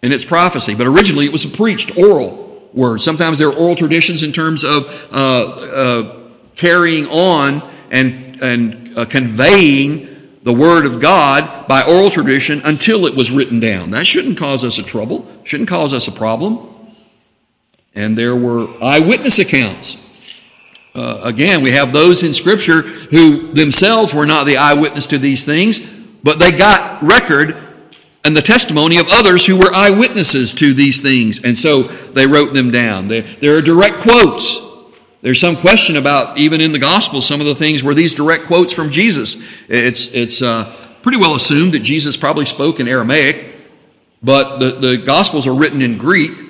in 0.01 0.11
its 0.11 0.25
prophecy. 0.25 0.73
But 0.73 0.87
originally 0.87 1.25
it 1.25 1.31
was 1.31 1.45
a 1.45 1.49
preached 1.49 1.97
oral 1.97 2.69
word. 2.73 3.01
Sometimes 3.01 3.37
there 3.37 3.49
are 3.49 3.55
oral 3.55 3.75
traditions 3.75 4.23
in 4.23 4.31
terms 4.31 4.63
of 4.63 5.07
uh, 5.11 5.15
uh, 5.15 6.19
carrying 6.55 7.07
on 7.07 7.69
and, 7.91 8.41
and 8.41 8.97
uh, 8.97 9.05
conveying 9.05 10.15
the 10.43 10.53
Word 10.53 10.85
of 10.85 11.01
God 11.01 11.67
by 11.67 11.83
oral 11.83 12.09
tradition 12.09 12.61
until 12.63 13.05
it 13.05 13.15
was 13.15 13.31
written 13.31 13.59
down. 13.59 13.91
That 13.91 14.07
shouldn't 14.07 14.37
cause 14.37 14.63
us 14.63 14.77
a 14.77 14.83
trouble, 14.83 15.27
shouldn't 15.43 15.67
cause 15.67 15.93
us 15.93 16.07
a 16.07 16.11
problem. 16.11 16.73
And 17.93 18.17
there 18.17 18.35
were 18.35 18.67
eyewitness 18.81 19.39
accounts. 19.39 19.97
Uh, 20.95 21.19
again, 21.23 21.61
we 21.61 21.71
have 21.71 21.91
those 21.93 22.23
in 22.23 22.33
Scripture 22.33 22.81
who 22.81 23.53
themselves 23.53 24.13
were 24.13 24.25
not 24.25 24.45
the 24.45 24.57
eyewitness 24.57 25.07
to 25.07 25.17
these 25.17 25.43
things, 25.43 25.79
but 26.23 26.39
they 26.39 26.51
got 26.51 27.01
record 27.03 27.55
and 28.23 28.35
the 28.35 28.41
testimony 28.41 28.97
of 28.97 29.07
others 29.09 29.45
who 29.45 29.57
were 29.57 29.73
eyewitnesses 29.73 30.53
to 30.55 30.73
these 30.73 30.99
things, 30.99 31.43
and 31.43 31.57
so 31.57 31.83
they 31.83 32.27
wrote 32.27 32.53
them 32.53 32.71
down. 32.71 33.07
There, 33.07 33.21
there 33.21 33.55
are 33.55 33.61
direct 33.61 33.97
quotes 33.97 34.67
there's 35.21 35.39
some 35.39 35.57
question 35.57 35.97
about, 35.97 36.37
even 36.37 36.61
in 36.61 36.71
the 36.71 36.79
Gospels, 36.79 37.25
some 37.25 37.41
of 37.41 37.47
the 37.47 37.55
things 37.55 37.83
were 37.83 37.95
these 37.95 38.13
direct 38.13 38.45
quotes 38.45 38.71
from 38.71 38.91
Jesus. 38.91 39.43
It's, 39.67 40.07
it's 40.13 40.41
uh, 40.41 40.73
pretty 41.01 41.17
well 41.17 41.35
assumed 41.35 41.73
that 41.73 41.79
Jesus 41.79 42.15
probably 42.15 42.45
spoke 42.45 42.79
in 42.79 42.87
Aramaic, 42.87 43.55
but 44.21 44.57
the, 44.59 44.71
the 44.79 44.97
Gospels 44.97 45.47
are 45.47 45.55
written 45.55 45.81
in 45.81 45.97
Greek. 45.97 46.45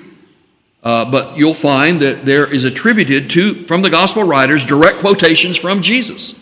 Uh, 0.82 1.10
but 1.10 1.36
you'll 1.36 1.54
find 1.54 2.00
that 2.02 2.24
there 2.24 2.46
is 2.46 2.64
attributed 2.64 3.30
to, 3.30 3.62
from 3.64 3.82
the 3.82 3.90
Gospel 3.90 4.22
writers, 4.22 4.64
direct 4.64 4.98
quotations 4.98 5.56
from 5.56 5.82
Jesus. 5.82 6.40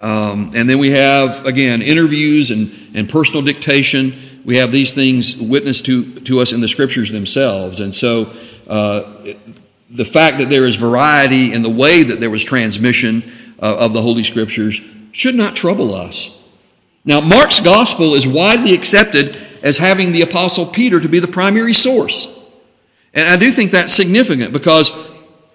Um, 0.00 0.52
and 0.54 0.68
then 0.68 0.78
we 0.78 0.92
have, 0.92 1.44
again, 1.44 1.82
interviews 1.82 2.50
and, 2.50 2.72
and 2.94 3.08
personal 3.08 3.42
dictation. 3.42 4.14
We 4.44 4.56
have 4.58 4.70
these 4.70 4.94
things 4.94 5.36
witnessed 5.36 5.86
to, 5.86 6.20
to 6.20 6.40
us 6.40 6.52
in 6.52 6.60
the 6.60 6.68
scriptures 6.68 7.10
themselves. 7.10 7.80
And 7.80 7.94
so 7.94 8.32
uh, 8.68 9.34
the 9.90 10.04
fact 10.04 10.38
that 10.38 10.50
there 10.50 10.66
is 10.66 10.76
variety 10.76 11.52
in 11.52 11.62
the 11.62 11.70
way 11.70 12.02
that 12.04 12.20
there 12.20 12.30
was 12.30 12.44
transmission 12.44 13.32
uh, 13.60 13.76
of 13.78 13.92
the 13.92 14.02
Holy 14.02 14.22
Scriptures 14.22 14.80
should 15.12 15.34
not 15.34 15.56
trouble 15.56 15.94
us. 15.94 16.40
Now, 17.04 17.20
Mark's 17.20 17.60
gospel 17.60 18.14
is 18.14 18.26
widely 18.26 18.74
accepted 18.74 19.36
as 19.62 19.78
having 19.78 20.12
the 20.12 20.22
Apostle 20.22 20.66
Peter 20.66 21.00
to 21.00 21.08
be 21.08 21.18
the 21.18 21.28
primary 21.28 21.72
source. 21.72 22.38
And 23.14 23.26
I 23.26 23.36
do 23.36 23.50
think 23.50 23.72
that's 23.72 23.92
significant 23.92 24.52
because 24.52 24.92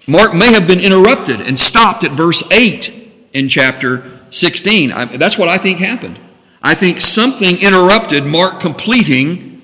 Mark 0.07 0.33
may 0.33 0.51
have 0.51 0.67
been 0.67 0.79
interrupted 0.79 1.39
and 1.41 1.57
stopped 1.57 2.03
at 2.03 2.11
verse 2.11 2.43
8 2.51 3.29
in 3.33 3.47
chapter 3.47 4.19
16. 4.33 4.91
I, 4.91 5.05
that's 5.17 5.37
what 5.37 5.49
I 5.49 5.57
think 5.57 5.79
happened. 5.79 6.19
I 6.61 6.75
think 6.75 7.01
something 7.01 7.61
interrupted 7.61 8.25
Mark 8.25 8.59
completing 8.59 9.61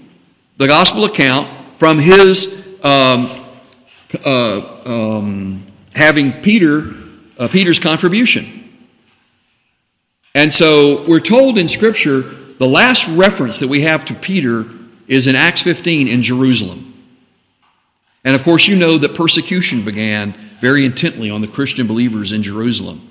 the 0.58 0.67
gospel 0.67 1.05
account 1.05 1.49
from 1.77 1.99
his 1.99 2.77
um, 2.84 3.45
uh, 4.25 4.82
um, 4.86 5.65
having 5.93 6.34
Peter 6.41 6.93
uh, 7.39 7.47
Peter's 7.47 7.79
contribution. 7.79 8.69
And 10.36 10.53
so 10.53 11.05
we're 11.08 11.21
told 11.21 11.58
in 11.58 11.67
Scripture 11.67 12.21
the 12.21 12.67
last 12.67 13.08
reference 13.08 13.60
that 13.60 13.67
we 13.67 13.82
have 13.82 14.05
to 14.05 14.13
Peter 14.13 14.65
is 15.08 15.25
in 15.25 15.36
Acts 15.36 15.62
15 15.62 16.08
in 16.08 16.21
Jerusalem. 16.21 16.86
And 18.23 18.36
of 18.36 18.43
course, 18.43 18.67
you 18.67 18.75
know 18.75 18.97
that 18.97 19.15
persecution 19.15 19.84
began 19.84 20.34
very 20.60 20.86
intently 20.86 21.29
on 21.29 21.41
the 21.41 21.47
Christian 21.47 21.88
believers 21.88 22.34
in 22.34 22.43
Jerusalem. 22.43 23.09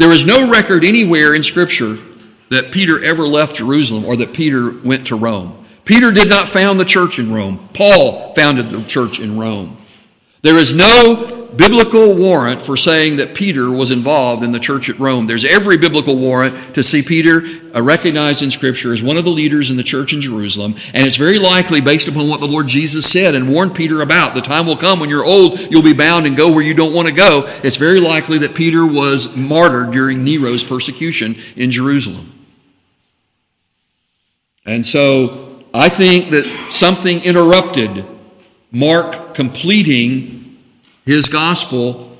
There 0.00 0.12
is 0.12 0.24
no 0.24 0.48
record 0.48 0.82
anywhere 0.82 1.34
in 1.34 1.42
Scripture 1.42 1.98
that 2.48 2.72
Peter 2.72 3.04
ever 3.04 3.28
left 3.28 3.56
Jerusalem 3.56 4.06
or 4.06 4.16
that 4.16 4.32
Peter 4.32 4.70
went 4.70 5.08
to 5.08 5.14
Rome. 5.14 5.66
Peter 5.84 6.10
did 6.10 6.30
not 6.30 6.48
found 6.48 6.80
the 6.80 6.86
church 6.86 7.18
in 7.18 7.30
Rome. 7.30 7.68
Paul 7.74 8.34
founded 8.34 8.70
the 8.70 8.82
church 8.84 9.20
in 9.20 9.38
Rome. 9.38 9.76
There 10.40 10.56
is 10.56 10.72
no 10.72 11.39
biblical 11.56 12.14
warrant 12.14 12.62
for 12.62 12.76
saying 12.76 13.16
that 13.16 13.34
Peter 13.34 13.70
was 13.70 13.90
involved 13.90 14.42
in 14.42 14.52
the 14.52 14.58
church 14.58 14.88
at 14.88 14.98
Rome. 14.98 15.26
There's 15.26 15.44
every 15.44 15.76
biblical 15.76 16.16
warrant 16.16 16.74
to 16.74 16.82
see 16.82 17.02
Peter 17.02 17.42
uh, 17.74 17.82
recognized 17.82 18.42
in 18.42 18.50
Scripture 18.50 18.92
as 18.92 19.02
one 19.02 19.16
of 19.16 19.24
the 19.24 19.30
leaders 19.30 19.70
in 19.70 19.76
the 19.76 19.82
church 19.82 20.12
in 20.12 20.20
Jerusalem. 20.20 20.76
And 20.94 21.06
it's 21.06 21.16
very 21.16 21.38
likely, 21.38 21.80
based 21.80 22.08
upon 22.08 22.28
what 22.28 22.40
the 22.40 22.46
Lord 22.46 22.66
Jesus 22.66 23.10
said 23.10 23.34
and 23.34 23.52
warned 23.52 23.74
Peter 23.74 24.02
about, 24.02 24.34
the 24.34 24.40
time 24.40 24.66
will 24.66 24.76
come 24.76 25.00
when 25.00 25.10
you're 25.10 25.24
old, 25.24 25.58
you'll 25.58 25.82
be 25.82 25.92
bound 25.92 26.26
and 26.26 26.36
go 26.36 26.50
where 26.50 26.64
you 26.64 26.74
don't 26.74 26.94
want 26.94 27.08
to 27.08 27.12
go. 27.12 27.44
It's 27.62 27.76
very 27.76 28.00
likely 28.00 28.38
that 28.38 28.54
Peter 28.54 28.86
was 28.86 29.34
martyred 29.36 29.90
during 29.90 30.24
Nero's 30.24 30.64
persecution 30.64 31.36
in 31.56 31.70
Jerusalem. 31.70 32.32
And 34.66 34.84
so 34.86 35.62
I 35.72 35.88
think 35.88 36.30
that 36.30 36.68
something 36.70 37.22
interrupted 37.22 38.04
Mark 38.72 39.34
completing 39.34 40.39
his 41.10 41.28
gospel 41.28 42.16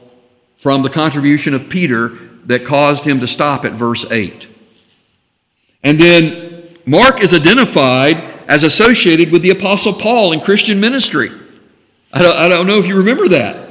from 0.56 0.82
the 0.82 0.90
contribution 0.90 1.54
of 1.54 1.68
Peter 1.68 2.08
that 2.46 2.64
caused 2.64 3.04
him 3.04 3.20
to 3.20 3.26
stop 3.28 3.64
at 3.64 3.72
verse 3.72 4.04
8. 4.10 4.48
And 5.84 5.98
then 5.98 6.76
Mark 6.84 7.22
is 7.22 7.32
identified 7.32 8.16
as 8.48 8.64
associated 8.64 9.30
with 9.30 9.42
the 9.42 9.50
Apostle 9.50 9.92
Paul 9.92 10.32
in 10.32 10.40
Christian 10.40 10.80
ministry. 10.80 11.30
I 12.12 12.24
don't, 12.24 12.36
I 12.36 12.48
don't 12.48 12.66
know 12.66 12.78
if 12.78 12.88
you 12.88 12.96
remember 12.96 13.28
that. 13.28 13.68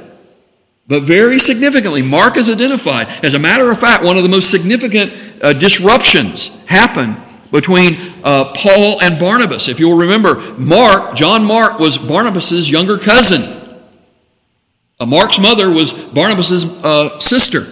But 0.88 1.02
very 1.02 1.38
significantly, 1.38 2.00
Mark 2.00 2.38
is 2.38 2.48
identified. 2.48 3.06
As 3.22 3.34
a 3.34 3.38
matter 3.38 3.70
of 3.70 3.78
fact, 3.78 4.02
one 4.02 4.16
of 4.16 4.22
the 4.22 4.28
most 4.30 4.50
significant 4.50 5.12
uh, 5.42 5.52
disruptions 5.52 6.64
happened 6.64 7.16
between 7.50 7.96
uh, 8.24 8.54
Paul 8.54 9.02
and 9.02 9.18
Barnabas. 9.18 9.68
If 9.68 9.78
you'll 9.78 9.98
remember, 9.98 10.40
Mark, 10.54 11.14
John 11.14 11.44
Mark, 11.44 11.78
was 11.78 11.98
Barnabas's 11.98 12.70
younger 12.70 12.96
cousin. 12.96 13.59
Uh, 15.00 15.06
Mark's 15.06 15.38
mother 15.38 15.70
was 15.70 15.94
Barnabas' 15.94 16.64
uh, 16.84 17.18
sister. 17.18 17.66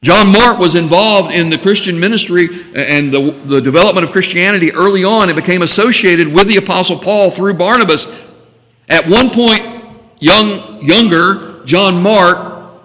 John 0.00 0.32
Mark 0.32 0.58
was 0.58 0.76
involved 0.76 1.34
in 1.34 1.50
the 1.50 1.58
Christian 1.58 2.00
ministry 2.00 2.48
and 2.74 3.12
the, 3.12 3.32
the 3.44 3.60
development 3.60 4.06
of 4.06 4.12
Christianity 4.12 4.72
early 4.72 5.04
on 5.04 5.28
and 5.28 5.36
became 5.36 5.60
associated 5.60 6.32
with 6.32 6.48
the 6.48 6.56
Apostle 6.56 6.98
Paul 6.98 7.30
through 7.32 7.54
Barnabas. 7.54 8.06
At 8.88 9.06
one 9.08 9.30
point, 9.30 9.66
young, 10.20 10.82
younger 10.82 11.62
John 11.64 12.00
Mark 12.02 12.80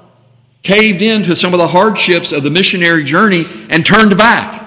caved 0.63 1.01
into 1.01 1.35
some 1.35 1.53
of 1.53 1.59
the 1.59 1.67
hardships 1.67 2.31
of 2.31 2.43
the 2.43 2.49
missionary 2.49 3.03
journey 3.03 3.45
and 3.69 3.85
turned 3.85 4.17
back. 4.17 4.61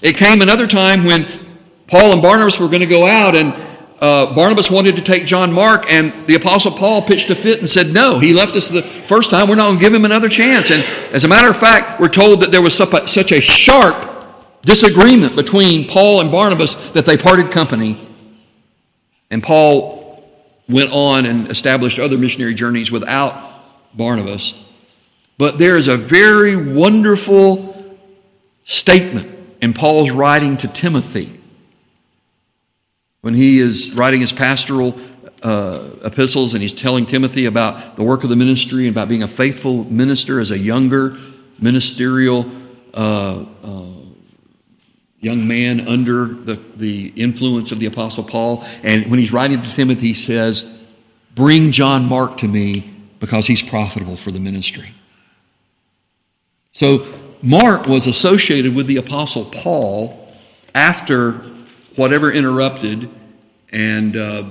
It 0.00 0.16
came 0.16 0.42
another 0.42 0.66
time 0.66 1.04
when 1.04 1.26
Paul 1.88 2.12
and 2.12 2.22
Barnabas 2.22 2.58
were 2.60 2.68
going 2.68 2.80
to 2.80 2.86
go 2.86 3.06
out 3.06 3.34
and 3.34 3.52
uh, 4.02 4.34
Barnabas 4.34 4.68
wanted 4.68 4.96
to 4.96 5.02
take 5.02 5.24
John 5.24 5.52
Mark, 5.52 5.88
and 5.88 6.26
the 6.26 6.34
Apostle 6.34 6.72
Paul 6.72 7.02
pitched 7.02 7.30
a 7.30 7.36
fit 7.36 7.60
and 7.60 7.70
said, 7.70 7.92
No, 7.92 8.18
he 8.18 8.34
left 8.34 8.56
us 8.56 8.68
the 8.68 8.82
first 8.82 9.30
time. 9.30 9.48
We're 9.48 9.54
not 9.54 9.68
going 9.68 9.78
to 9.78 9.84
give 9.84 9.94
him 9.94 10.04
another 10.04 10.28
chance. 10.28 10.72
And 10.72 10.82
as 11.14 11.24
a 11.24 11.28
matter 11.28 11.48
of 11.48 11.56
fact, 11.56 12.00
we're 12.00 12.08
told 12.08 12.42
that 12.42 12.50
there 12.50 12.60
was 12.60 12.76
such 12.76 13.30
a 13.30 13.40
sharp 13.40 14.34
disagreement 14.62 15.36
between 15.36 15.88
Paul 15.88 16.20
and 16.20 16.32
Barnabas 16.32 16.74
that 16.92 17.06
they 17.06 17.16
parted 17.16 17.52
company. 17.52 18.08
And 19.30 19.40
Paul 19.40 20.28
went 20.68 20.90
on 20.90 21.24
and 21.24 21.48
established 21.48 22.00
other 22.00 22.18
missionary 22.18 22.54
journeys 22.54 22.90
without 22.90 23.96
Barnabas. 23.96 24.54
But 25.38 25.58
there 25.58 25.76
is 25.76 25.86
a 25.86 25.96
very 25.96 26.56
wonderful 26.56 27.96
statement 28.64 29.56
in 29.60 29.72
Paul's 29.74 30.10
writing 30.10 30.56
to 30.56 30.66
Timothy 30.66 31.38
when 33.22 33.34
he 33.34 33.58
is 33.58 33.92
writing 33.92 34.20
his 34.20 34.32
pastoral 34.32 34.98
uh, 35.42 35.90
epistles 36.04 36.54
and 36.54 36.62
he's 36.62 36.72
telling 36.72 37.06
Timothy 37.06 37.46
about 37.46 37.96
the 37.96 38.02
work 38.02 38.24
of 38.24 38.30
the 38.30 38.36
ministry 38.36 38.86
and 38.86 38.94
about 38.94 39.08
being 39.08 39.22
a 39.22 39.28
faithful 39.28 39.84
minister 39.84 40.38
as 40.40 40.50
a 40.50 40.58
younger 40.58 41.16
ministerial 41.58 42.50
uh, 42.94 43.44
uh, 43.62 43.86
young 45.20 45.46
man 45.46 45.86
under 45.86 46.26
the, 46.26 46.60
the 46.76 47.12
influence 47.14 47.70
of 47.70 47.78
the 47.78 47.86
Apostle 47.86 48.24
Paul. 48.24 48.64
And 48.82 49.08
when 49.08 49.20
he's 49.20 49.32
writing 49.32 49.62
to 49.62 49.72
Timothy, 49.72 50.08
he 50.08 50.14
says, 50.14 50.70
Bring 51.34 51.70
John 51.70 52.04
Mark 52.04 52.38
to 52.38 52.48
me 52.48 52.92
because 53.20 53.46
he's 53.46 53.62
profitable 53.62 54.16
for 54.16 54.32
the 54.32 54.40
ministry. 54.40 54.92
So, 56.72 57.06
Mark 57.40 57.86
was 57.86 58.06
associated 58.06 58.74
with 58.74 58.86
the 58.86 58.96
Apostle 58.96 59.44
Paul 59.44 60.32
after 60.74 61.51
whatever 61.96 62.30
interrupted 62.32 63.08
and 63.70 64.16
uh, 64.16 64.44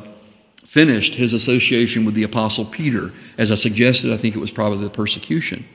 finished 0.63 1.15
his 1.15 1.33
association 1.33 2.05
with 2.05 2.15
the 2.15 2.23
Apostle 2.23 2.65
Peter. 2.65 3.11
As 3.37 3.51
I 3.51 3.55
suggested, 3.55 4.11
I 4.11 4.17
think 4.17 4.35
it 4.35 4.39
was 4.39 4.51
probably 4.51 4.83
the 4.83 4.89
persecution. 4.89 5.65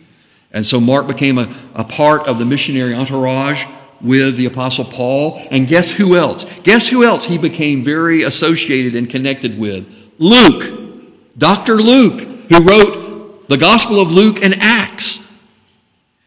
And 0.53 0.65
so 0.65 0.81
Mark 0.81 1.07
became 1.07 1.39
a, 1.39 1.55
a 1.75 1.85
part 1.85 2.27
of 2.27 2.39
the 2.39 2.45
missionary 2.45 2.95
entourage 2.95 3.67
with 4.01 4.37
the 4.37 4.47
Apostle 4.47 4.85
Paul. 4.85 5.41
And 5.51 5.69
guess 5.69 5.91
who 5.91 6.17
else? 6.17 6.47
Guess 6.63 6.89
who 6.89 7.05
else 7.05 7.25
he 7.25 7.39
became 7.39 7.85
very 7.85 8.23
associated 8.23 8.95
and 8.95 9.09
connected 9.09 9.59
with? 9.59 9.87
Luke, 10.19 11.05
Dr. 11.37 11.77
Luke, 11.77 12.21
who 12.49 12.63
wrote 12.63 13.49
the 13.49 13.57
Gospel 13.57 14.01
of 14.01 14.13
Luke 14.13 14.43
and 14.43 14.57
Acts. 14.61 15.31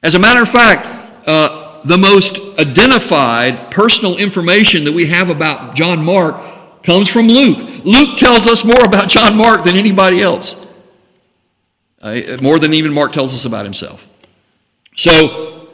As 0.03 0.15
a 0.15 0.19
matter 0.19 0.41
of 0.41 0.49
fact, 0.49 1.27
uh, 1.27 1.58
the 1.83 1.97
most 1.97 2.39
identified 2.59 3.71
personal 3.71 4.17
information 4.17 4.83
that 4.85 4.91
we 4.91 5.07
have 5.07 5.29
about 5.29 5.75
John 5.75 6.03
Mark 6.03 6.83
comes 6.83 7.09
from 7.09 7.27
Luke. 7.27 7.85
Luke 7.85 8.17
tells 8.17 8.47
us 8.47 8.63
more 8.63 8.83
about 8.83 9.09
John 9.09 9.37
Mark 9.37 9.63
than 9.63 9.75
anybody 9.75 10.21
else, 10.21 10.65
uh, 12.01 12.37
more 12.41 12.59
than 12.59 12.73
even 12.73 12.93
Mark 12.93 13.13
tells 13.13 13.33
us 13.33 13.45
about 13.45 13.65
himself. 13.65 14.07
So, 14.95 15.67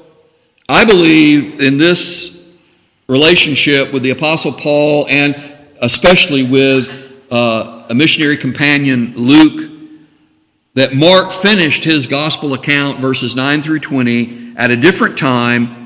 I 0.68 0.84
believe 0.84 1.62
in 1.62 1.78
this 1.78 2.50
relationship 3.08 3.94
with 3.94 4.02
the 4.02 4.10
Apostle 4.10 4.52
Paul 4.52 5.06
and 5.10 5.36
especially 5.82 6.44
with 6.44 6.89
uh, 7.32 7.86
a 7.89 7.94
missionary 7.94 8.38
companion, 8.38 9.13
Luke, 9.15 9.72
that 10.74 10.94
Mark 10.94 11.32
finished 11.32 11.84
his 11.84 12.08
gospel 12.08 12.54
account, 12.54 13.00
verses 13.00 13.36
9 13.36 13.62
through 13.62 13.80
20, 13.80 14.56
at 14.58 14.72
a 14.72 14.76
different 14.76 15.18
time 15.18 15.85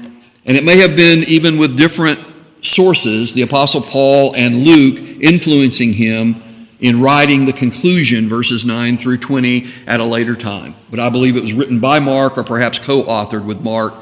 and 0.49 0.57
it 0.57 0.63
may 0.63 0.77
have 0.79 0.95
been 0.95 1.23
even 1.25 1.59
with 1.59 1.77
different 1.77 2.19
sources, 2.63 3.33
the 3.33 3.43
Apostle 3.43 3.81
Paul 3.81 4.35
and 4.35 4.63
Luke 4.63 4.97
influencing 5.21 5.93
him 5.93 6.41
in 6.79 7.01
writing 7.01 7.45
the 7.45 7.53
conclusion, 7.53 8.27
verses 8.27 8.65
9 8.65 8.97
through 8.97 9.19
20, 9.19 9.67
at 9.85 9.99
a 9.99 10.03
later 10.03 10.35
time. 10.35 10.73
But 10.89 10.99
I 10.99 11.09
believe 11.09 11.37
it 11.37 11.43
was 11.43 11.53
written 11.53 11.79
by 11.79 11.99
Mark 11.99 12.35
or 12.35 12.43
perhaps 12.43 12.79
co 12.79 13.03
authored 13.03 13.45
with 13.45 13.61
Mark 13.61 13.93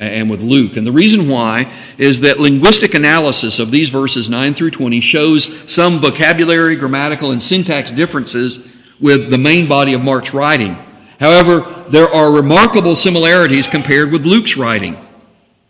and 0.00 0.28
with 0.28 0.42
Luke. 0.42 0.76
And 0.76 0.84
the 0.84 0.90
reason 0.90 1.28
why 1.28 1.72
is 1.98 2.18
that 2.22 2.40
linguistic 2.40 2.94
analysis 2.94 3.60
of 3.60 3.70
these 3.70 3.88
verses 3.88 4.28
9 4.28 4.54
through 4.54 4.72
20 4.72 4.98
shows 4.98 5.72
some 5.72 6.00
vocabulary, 6.00 6.74
grammatical, 6.74 7.30
and 7.30 7.40
syntax 7.40 7.92
differences 7.92 8.68
with 8.98 9.30
the 9.30 9.38
main 9.38 9.68
body 9.68 9.94
of 9.94 10.02
Mark's 10.02 10.34
writing. 10.34 10.76
However, 11.20 11.84
there 11.90 12.08
are 12.08 12.32
remarkable 12.32 12.96
similarities 12.96 13.68
compared 13.68 14.10
with 14.10 14.26
Luke's 14.26 14.56
writing. 14.56 14.96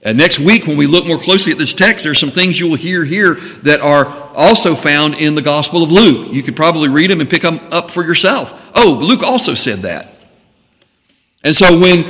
Uh, 0.04 0.12
next 0.12 0.40
week, 0.40 0.66
when 0.66 0.76
we 0.76 0.86
look 0.86 1.06
more 1.06 1.18
closely 1.18 1.52
at 1.52 1.58
this 1.58 1.74
text, 1.74 2.02
there's 2.02 2.18
some 2.18 2.30
things 2.30 2.58
you 2.58 2.66
will 2.66 2.76
hear 2.76 3.04
here 3.04 3.34
that 3.62 3.80
are 3.80 4.06
also 4.34 4.74
found 4.74 5.14
in 5.14 5.36
the 5.36 5.42
Gospel 5.42 5.84
of 5.84 5.92
Luke. 5.92 6.32
You 6.32 6.42
could 6.42 6.56
probably 6.56 6.88
read 6.88 7.08
them 7.08 7.20
and 7.20 7.30
pick 7.30 7.42
them 7.42 7.60
up 7.70 7.90
for 7.90 8.04
yourself. 8.04 8.52
Oh, 8.74 8.98
Luke 9.00 9.22
also 9.22 9.54
said 9.54 9.80
that. 9.80 10.08
And 11.44 11.54
so 11.54 11.78
when 11.78 12.04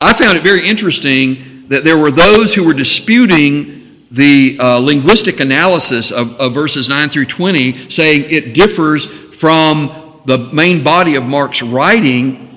I 0.00 0.14
found 0.14 0.38
it 0.38 0.42
very 0.42 0.66
interesting 0.66 1.68
that 1.68 1.84
there 1.84 1.98
were 1.98 2.10
those 2.10 2.54
who 2.54 2.64
were 2.64 2.72
disputing 2.72 4.06
the 4.10 4.56
uh, 4.58 4.78
linguistic 4.78 5.40
analysis 5.40 6.10
of, 6.10 6.40
of 6.40 6.54
verses 6.54 6.88
9 6.88 7.10
through 7.10 7.26
20, 7.26 7.90
saying 7.90 8.24
it 8.30 8.54
differs 8.54 9.04
from 9.04 10.22
the 10.24 10.38
main 10.38 10.82
body 10.82 11.16
of 11.16 11.24
Mark's 11.24 11.60
writing 11.62 12.47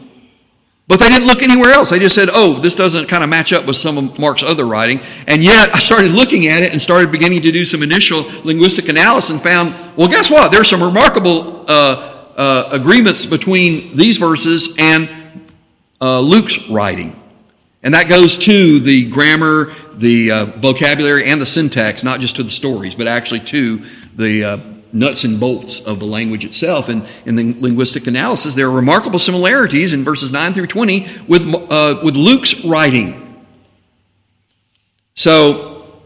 but 0.92 1.00
they 1.00 1.08
didn't 1.08 1.26
look 1.26 1.42
anywhere 1.42 1.72
else. 1.72 1.90
They 1.90 2.00
just 2.00 2.14
said, 2.14 2.28
oh, 2.34 2.60
this 2.60 2.76
doesn't 2.76 3.08
kind 3.08 3.24
of 3.24 3.30
match 3.30 3.54
up 3.54 3.66
with 3.66 3.78
some 3.78 3.98
of 3.98 4.20
Mark's 4.20 4.44
other 4.44 4.66
writing. 4.66 5.00
And 5.26 5.42
yet 5.42 5.74
I 5.74 5.80
started 5.80 6.12
looking 6.12 6.48
at 6.48 6.64
it 6.64 6.74
and 6.74 6.82
started 6.82 7.14
beginning 7.14 7.44
to 7.44 7.52
do 7.54 7.64
some 7.64 7.82
initial 7.82 8.26
linguistic 8.44 8.90
analysis 8.90 9.30
and 9.30 9.42
found, 9.42 9.74
well, 9.96 10.10
guess 10.10 10.30
what? 10.30 10.52
There's 10.52 10.70
some 10.70 10.84
remarkable 10.84 11.64
uh, 11.66 12.34
uh, 12.36 12.70
agreements 12.74 13.26
between 13.26 13.96
these 13.96 14.18
verses 14.18 14.76
and 14.78 15.10
uh, 16.02 16.20
Luke's 16.20 16.68
writing. 16.68 17.18
And 17.84 17.94
that 17.94 18.10
goes 18.10 18.38
to 18.40 18.82
the 18.82 19.10
grammar, 19.10 19.74
the 19.94 20.32
uh, 20.32 20.46
vocabulary, 20.58 21.24
and 21.24 21.40
the 21.40 21.46
syntax, 21.46 22.04
not 22.04 22.20
just 22.20 22.36
to 22.36 22.44
the 22.44 22.50
stories, 22.50 22.96
but 22.96 23.08
actually 23.08 23.40
to 23.40 23.86
the 24.18 24.44
uh, 24.44 24.58
nuts 24.94 25.24
and 25.24 25.40
bolts 25.40 25.80
of 25.80 26.00
the 26.00 26.06
language 26.06 26.46
itself. 26.46 26.90
And 26.90 27.08
in 27.26 27.36
the 27.36 27.54
linguistic 27.60 28.08
analysis, 28.08 28.56
there 28.56 28.68
are 28.68 28.72
remarkable 28.72 29.20
similarities 29.20 29.94
in 29.94 30.04
verses 30.04 30.32
9 30.32 30.54
through 30.54 30.68
20 30.68 31.08
with, 31.28 31.44
uh, 31.72 32.02
with 32.04 32.16
Luke's 32.16 32.64
writing. 32.64 33.46
So, 35.16 36.00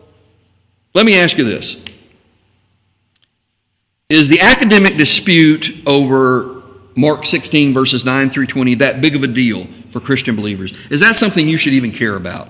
let 0.94 1.06
me 1.06 1.18
ask 1.18 1.38
you 1.38 1.44
this 1.44 1.78
Is 4.10 4.28
the 4.28 4.40
academic 4.40 4.98
dispute 4.98 5.84
over 5.86 6.64
Mark 6.96 7.26
16, 7.26 7.74
verses 7.74 8.06
9 8.06 8.30
through 8.30 8.48
20, 8.48 8.76
that 8.76 9.02
big 9.02 9.16
of 9.16 9.24
a 9.24 9.28
deal 9.28 9.68
for 9.92 10.00
Christian 10.00 10.36
believers? 10.36 10.74
Is 10.90 11.02
that 11.02 11.16
something 11.16 11.48
you 11.48 11.58
should 11.58 11.74
even 11.74 11.92
care 11.92 12.16
about? 12.16 12.50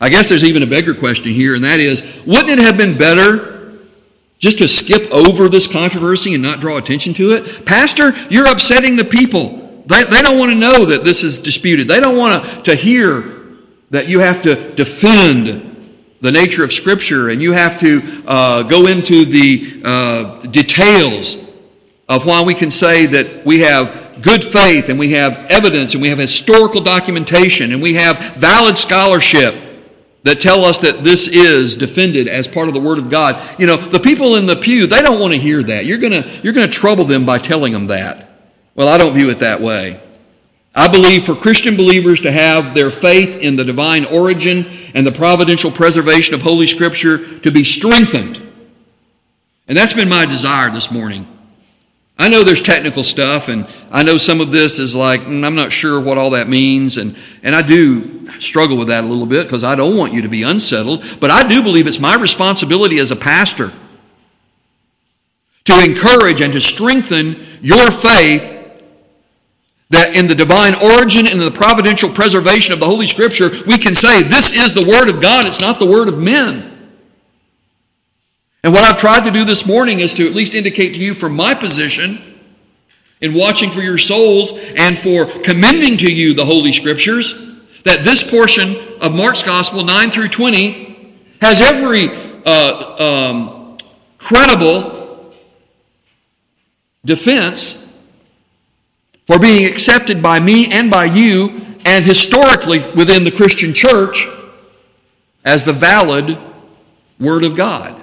I 0.00 0.08
guess 0.08 0.28
there's 0.28 0.44
even 0.44 0.62
a 0.62 0.66
bigger 0.66 0.94
question 0.94 1.32
here, 1.32 1.54
and 1.54 1.64
that 1.64 1.80
is 1.80 2.02
wouldn't 2.26 2.50
it 2.50 2.58
have 2.58 2.76
been 2.76 2.98
better 2.98 3.53
just 4.44 4.58
to 4.58 4.68
skip 4.68 5.10
over 5.10 5.48
this 5.48 5.66
controversy 5.66 6.34
and 6.34 6.42
not 6.42 6.60
draw 6.60 6.76
attention 6.76 7.14
to 7.14 7.32
it? 7.32 7.64
Pastor, 7.64 8.14
you're 8.28 8.46
upsetting 8.46 8.94
the 8.94 9.04
people. 9.04 9.82
They, 9.86 10.04
they 10.04 10.20
don't 10.20 10.38
want 10.38 10.52
to 10.52 10.54
know 10.54 10.84
that 10.84 11.02
this 11.02 11.24
is 11.24 11.38
disputed. 11.38 11.88
They 11.88 11.98
don't 11.98 12.18
want 12.18 12.44
to, 12.44 12.62
to 12.64 12.74
hear 12.74 13.22
that 13.88 14.06
you 14.06 14.18
have 14.18 14.42
to 14.42 14.74
defend 14.74 15.70
the 16.20 16.30
nature 16.30 16.62
of 16.62 16.74
Scripture 16.74 17.30
and 17.30 17.40
you 17.40 17.52
have 17.52 17.74
to 17.80 18.22
uh, 18.26 18.62
go 18.64 18.86
into 18.86 19.24
the 19.24 19.80
uh, 19.82 20.40
details 20.42 21.36
of 22.06 22.26
why 22.26 22.42
we 22.42 22.52
can 22.52 22.70
say 22.70 23.06
that 23.06 23.46
we 23.46 23.60
have 23.60 24.20
good 24.20 24.44
faith 24.44 24.90
and 24.90 24.98
we 24.98 25.12
have 25.12 25.46
evidence 25.48 25.94
and 25.94 26.02
we 26.02 26.10
have 26.10 26.18
historical 26.18 26.82
documentation 26.82 27.72
and 27.72 27.80
we 27.80 27.94
have 27.94 28.36
valid 28.36 28.76
scholarship 28.76 29.54
that 30.24 30.40
tell 30.40 30.64
us 30.64 30.78
that 30.78 31.04
this 31.04 31.28
is 31.28 31.76
defended 31.76 32.28
as 32.28 32.48
part 32.48 32.66
of 32.66 32.74
the 32.74 32.80
Word 32.80 32.98
of 32.98 33.08
God. 33.08 33.40
You 33.58 33.66
know, 33.66 33.76
the 33.76 34.00
people 34.00 34.36
in 34.36 34.46
the 34.46 34.56
pew, 34.56 34.86
they 34.86 35.02
don't 35.02 35.20
want 35.20 35.32
to 35.34 35.38
hear 35.38 35.62
that. 35.62 35.84
You're 35.84 35.98
going 35.98 36.22
to 36.22 36.40
you're 36.42 36.52
going 36.52 36.68
to 36.68 36.72
trouble 36.72 37.04
them 37.04 37.24
by 37.24 37.38
telling 37.38 37.72
them 37.72 37.86
that. 37.88 38.30
Well, 38.74 38.88
I 38.88 38.98
don't 38.98 39.14
view 39.14 39.30
it 39.30 39.38
that 39.40 39.60
way. 39.60 40.00
I 40.74 40.88
believe 40.90 41.24
for 41.24 41.36
Christian 41.36 41.76
believers 41.76 42.22
to 42.22 42.32
have 42.32 42.74
their 42.74 42.90
faith 42.90 43.36
in 43.36 43.54
the 43.54 43.64
divine 43.64 44.06
origin 44.06 44.66
and 44.94 45.06
the 45.06 45.12
providential 45.12 45.70
preservation 45.70 46.34
of 46.34 46.42
Holy 46.42 46.66
Scripture 46.66 47.38
to 47.40 47.52
be 47.52 47.62
strengthened. 47.62 48.40
And 49.68 49.78
that's 49.78 49.94
been 49.94 50.08
my 50.08 50.26
desire 50.26 50.70
this 50.70 50.90
morning. 50.90 51.28
I 52.16 52.28
know 52.28 52.42
there's 52.42 52.62
technical 52.62 53.02
stuff, 53.02 53.48
and 53.48 53.66
I 53.90 54.02
know 54.02 54.18
some 54.18 54.40
of 54.40 54.52
this 54.52 54.78
is 54.78 54.94
like, 54.94 55.22
mm, 55.22 55.44
I'm 55.44 55.56
not 55.56 55.72
sure 55.72 56.00
what 56.00 56.16
all 56.16 56.30
that 56.30 56.48
means, 56.48 56.96
and, 56.96 57.16
and 57.42 57.54
I 57.54 57.62
do 57.62 58.30
struggle 58.40 58.76
with 58.76 58.88
that 58.88 59.04
a 59.04 59.06
little 59.06 59.26
bit 59.26 59.44
because 59.44 59.64
I 59.64 59.74
don't 59.74 59.96
want 59.96 60.12
you 60.12 60.22
to 60.22 60.28
be 60.28 60.42
unsettled, 60.42 61.04
but 61.20 61.30
I 61.30 61.46
do 61.48 61.62
believe 61.62 61.86
it's 61.86 61.98
my 61.98 62.14
responsibility 62.14 62.98
as 62.98 63.10
a 63.10 63.16
pastor 63.16 63.72
to 65.64 65.84
encourage 65.84 66.40
and 66.40 66.52
to 66.52 66.60
strengthen 66.60 67.46
your 67.60 67.90
faith 67.90 68.52
that 69.90 70.16
in 70.16 70.26
the 70.26 70.34
divine 70.34 70.74
origin 70.82 71.26
and 71.26 71.40
in 71.40 71.44
the 71.44 71.50
providential 71.50 72.10
preservation 72.10 72.72
of 72.72 72.80
the 72.80 72.86
Holy 72.86 73.06
Scripture, 73.06 73.50
we 73.66 73.78
can 73.78 73.94
say, 73.94 74.22
This 74.22 74.52
is 74.52 74.72
the 74.72 74.86
Word 74.86 75.08
of 75.08 75.20
God, 75.20 75.46
it's 75.46 75.60
not 75.60 75.78
the 75.78 75.86
Word 75.86 76.08
of 76.08 76.18
men. 76.18 76.73
And 78.64 78.72
what 78.72 78.82
I've 78.82 78.98
tried 78.98 79.24
to 79.24 79.30
do 79.30 79.44
this 79.44 79.66
morning 79.66 80.00
is 80.00 80.14
to 80.14 80.26
at 80.26 80.34
least 80.34 80.54
indicate 80.54 80.94
to 80.94 80.98
you 80.98 81.12
from 81.12 81.36
my 81.36 81.54
position 81.54 82.40
in 83.20 83.34
watching 83.34 83.70
for 83.70 83.82
your 83.82 83.98
souls 83.98 84.54
and 84.78 84.96
for 84.96 85.26
commending 85.26 85.98
to 85.98 86.10
you 86.10 86.32
the 86.32 86.46
Holy 86.46 86.72
Scriptures 86.72 87.34
that 87.84 88.04
this 88.04 88.22
portion 88.28 88.74
of 89.02 89.14
Mark's 89.14 89.42
Gospel, 89.42 89.84
9 89.84 90.10
through 90.10 90.30
20, 90.30 91.14
has 91.42 91.60
every 91.60 92.08
uh, 92.46 93.28
um, 93.28 93.76
credible 94.16 95.30
defense 97.04 97.86
for 99.26 99.38
being 99.38 99.70
accepted 99.70 100.22
by 100.22 100.40
me 100.40 100.72
and 100.72 100.90
by 100.90 101.04
you, 101.04 101.60
and 101.84 102.02
historically 102.02 102.78
within 102.96 103.24
the 103.24 103.30
Christian 103.30 103.74
church, 103.74 104.26
as 105.44 105.64
the 105.64 105.74
valid 105.74 106.38
Word 107.20 107.44
of 107.44 107.54
God. 107.56 108.00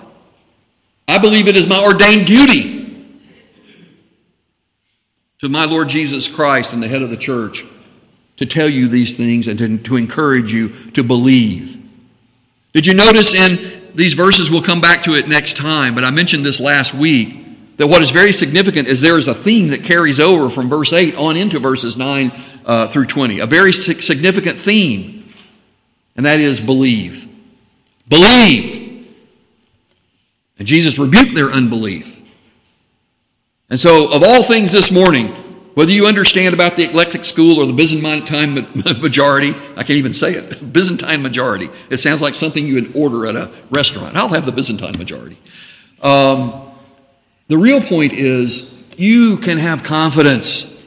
I 1.12 1.18
believe 1.18 1.50
it 1.50 1.58
is 1.58 1.68
my 1.68 1.84
ordained 1.84 2.26
duty 2.26 3.06
to 5.40 5.50
my 5.50 5.66
Lord 5.66 5.90
Jesus 5.90 6.30
Christ 6.30 6.72
and 6.72 6.82
the 6.82 6.88
head 6.88 7.02
of 7.02 7.10
the 7.10 7.18
church 7.18 7.66
to 8.38 8.46
tell 8.46 8.70
you 8.70 8.88
these 8.88 9.18
things 9.18 9.50
and 9.50 9.60
to, 9.60 9.78
to 9.80 9.98
encourage 9.98 10.54
you 10.54 10.92
to 10.92 11.04
believe. 11.04 11.78
Did 12.72 12.88
you 12.88 12.94
notice 12.94 13.34
in 13.34 13.92
these 13.94 14.14
verses, 14.14 14.50
we'll 14.50 14.62
come 14.62 14.80
back 14.80 15.04
to 15.04 15.16
it 15.16 15.28
next 15.28 15.58
time, 15.58 15.96
but 15.96 16.06
I 16.06 16.12
mentioned 16.12 16.46
this 16.46 16.62
last 16.62 16.94
week, 16.94 17.76
that 17.76 17.88
what 17.88 18.02
is 18.02 18.12
very 18.12 18.32
significant 18.32 18.88
is 18.88 19.02
there 19.02 19.18
is 19.18 19.28
a 19.28 19.36
theme 19.36 19.68
that 19.68 19.84
carries 19.84 20.18
over 20.18 20.50
from 20.50 20.70
verse 20.70 20.94
8 20.94 21.18
on 21.18 21.36
into 21.36 21.60
verses 21.60 21.98
9 21.98 22.32
uh, 22.66 22.88
through 22.88 23.08
20. 23.08 23.40
A 23.40 23.46
very 23.46 23.74
significant 23.74 24.58
theme, 24.58 25.34
and 26.16 26.26
that 26.26 26.40
is 26.40 26.62
believe. 26.62 27.28
Believe. 28.08 28.81
And 30.62 30.68
Jesus 30.68 31.00
rebuked 31.00 31.34
their 31.34 31.50
unbelief. 31.50 32.22
And 33.72 33.80
so, 33.80 34.14
of 34.14 34.22
all 34.22 34.44
things 34.44 34.72
this 34.72 34.92
morning, 34.92 35.30
whether 35.74 35.92
you 35.92 36.06
understand 36.06 36.54
about 36.54 36.76
the 36.76 36.84
eclectic 36.84 37.26
school 37.26 37.60
or 37.60 37.66
the 37.66 37.74
Byzantine 37.74 38.54
majority, 39.02 39.56
I 39.76 39.82
can't 39.82 39.98
even 39.98 40.14
say 40.14 40.34
it, 40.34 40.72
Byzantine 40.72 41.24
majority. 41.24 41.68
It 41.90 41.98
sounds 41.98 42.22
like 42.22 42.36
something 42.36 42.68
you 42.68 42.76
would 42.76 42.96
order 42.96 43.26
at 43.26 43.36
a 43.36 43.50
restaurant. 43.72 44.16
I'll 44.16 44.28
have 44.28 44.46
the 44.46 44.52
Byzantine 44.52 45.00
majority. 45.00 45.40
Um, 46.04 46.72
the 47.48 47.58
real 47.58 47.82
point 47.82 48.14
is 48.14 48.72
you 48.98 49.38
can 49.38 49.58
have 49.58 49.82
confidence. 49.82 50.80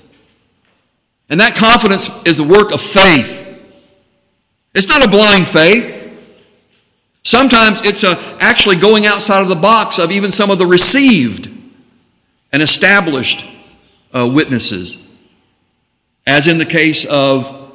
And 1.28 1.40
that 1.40 1.56
confidence 1.56 2.08
is 2.24 2.36
the 2.36 2.44
work 2.44 2.72
of 2.72 2.80
faith. 2.80 3.44
It's 4.72 4.86
not 4.86 5.04
a 5.04 5.10
blind 5.10 5.48
faith. 5.48 6.03
Sometimes 7.24 7.80
it's 7.82 8.04
a, 8.04 8.18
actually 8.40 8.76
going 8.76 9.06
outside 9.06 9.42
of 9.42 9.48
the 9.48 9.54
box 9.54 9.98
of 9.98 10.10
even 10.10 10.30
some 10.30 10.50
of 10.50 10.58
the 10.58 10.66
received 10.66 11.50
and 12.52 12.62
established 12.62 13.44
uh, 14.14 14.28
witnesses, 14.32 15.04
as 16.26 16.46
in 16.46 16.58
the 16.58 16.66
case 16.66 17.04
of 17.06 17.72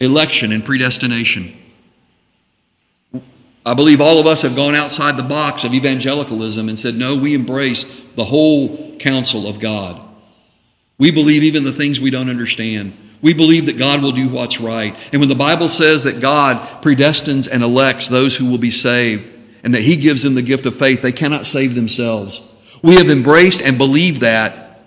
election 0.00 0.52
and 0.52 0.64
predestination. 0.64 1.56
I 3.66 3.72
believe 3.72 4.02
all 4.02 4.18
of 4.18 4.26
us 4.26 4.42
have 4.42 4.54
gone 4.54 4.74
outside 4.74 5.16
the 5.16 5.22
box 5.22 5.64
of 5.64 5.72
evangelicalism 5.72 6.68
and 6.68 6.78
said, 6.78 6.94
no, 6.94 7.16
we 7.16 7.34
embrace 7.34 7.84
the 8.14 8.24
whole 8.24 8.96
counsel 8.98 9.46
of 9.46 9.58
God. 9.58 10.00
We 10.98 11.10
believe 11.10 11.42
even 11.42 11.64
the 11.64 11.72
things 11.72 11.98
we 11.98 12.10
don't 12.10 12.28
understand. 12.28 12.92
We 13.24 13.32
believe 13.32 13.64
that 13.66 13.78
God 13.78 14.02
will 14.02 14.12
do 14.12 14.28
what's 14.28 14.60
right. 14.60 14.94
And 15.10 15.18
when 15.18 15.30
the 15.30 15.34
Bible 15.34 15.70
says 15.70 16.02
that 16.02 16.20
God 16.20 16.82
predestines 16.82 17.48
and 17.50 17.62
elects 17.62 18.06
those 18.06 18.36
who 18.36 18.44
will 18.44 18.58
be 18.58 18.70
saved 18.70 19.26
and 19.62 19.74
that 19.74 19.80
He 19.80 19.96
gives 19.96 20.22
them 20.22 20.34
the 20.34 20.42
gift 20.42 20.66
of 20.66 20.76
faith, 20.76 21.00
they 21.00 21.10
cannot 21.10 21.46
save 21.46 21.74
themselves. 21.74 22.42
We 22.82 22.96
have 22.96 23.08
embraced 23.08 23.62
and 23.62 23.78
believed 23.78 24.20
that. 24.20 24.82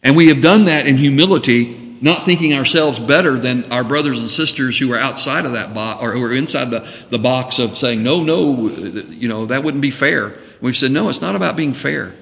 And 0.00 0.16
we 0.16 0.28
have 0.28 0.40
done 0.40 0.66
that 0.66 0.86
in 0.86 0.96
humility, 0.96 1.96
not 2.00 2.24
thinking 2.24 2.54
ourselves 2.54 3.00
better 3.00 3.36
than 3.36 3.72
our 3.72 3.82
brothers 3.82 4.20
and 4.20 4.30
sisters 4.30 4.78
who 4.78 4.92
are 4.92 4.98
outside 5.00 5.44
of 5.44 5.52
that 5.52 5.74
box 5.74 6.00
or 6.00 6.12
who 6.12 6.22
are 6.22 6.32
inside 6.32 6.70
the, 6.70 6.88
the 7.10 7.18
box 7.18 7.58
of 7.58 7.76
saying, 7.76 8.00
no, 8.00 8.22
no, 8.22 8.68
you 8.68 9.26
know, 9.26 9.46
that 9.46 9.64
wouldn't 9.64 9.82
be 9.82 9.90
fair. 9.90 10.38
We've 10.60 10.76
said, 10.76 10.92
no, 10.92 11.08
it's 11.08 11.20
not 11.20 11.34
about 11.34 11.56
being 11.56 11.74
fair. 11.74 12.14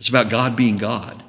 It's 0.00 0.08
about 0.08 0.30
God 0.30 0.56
being 0.56 0.78
God. 0.78 1.23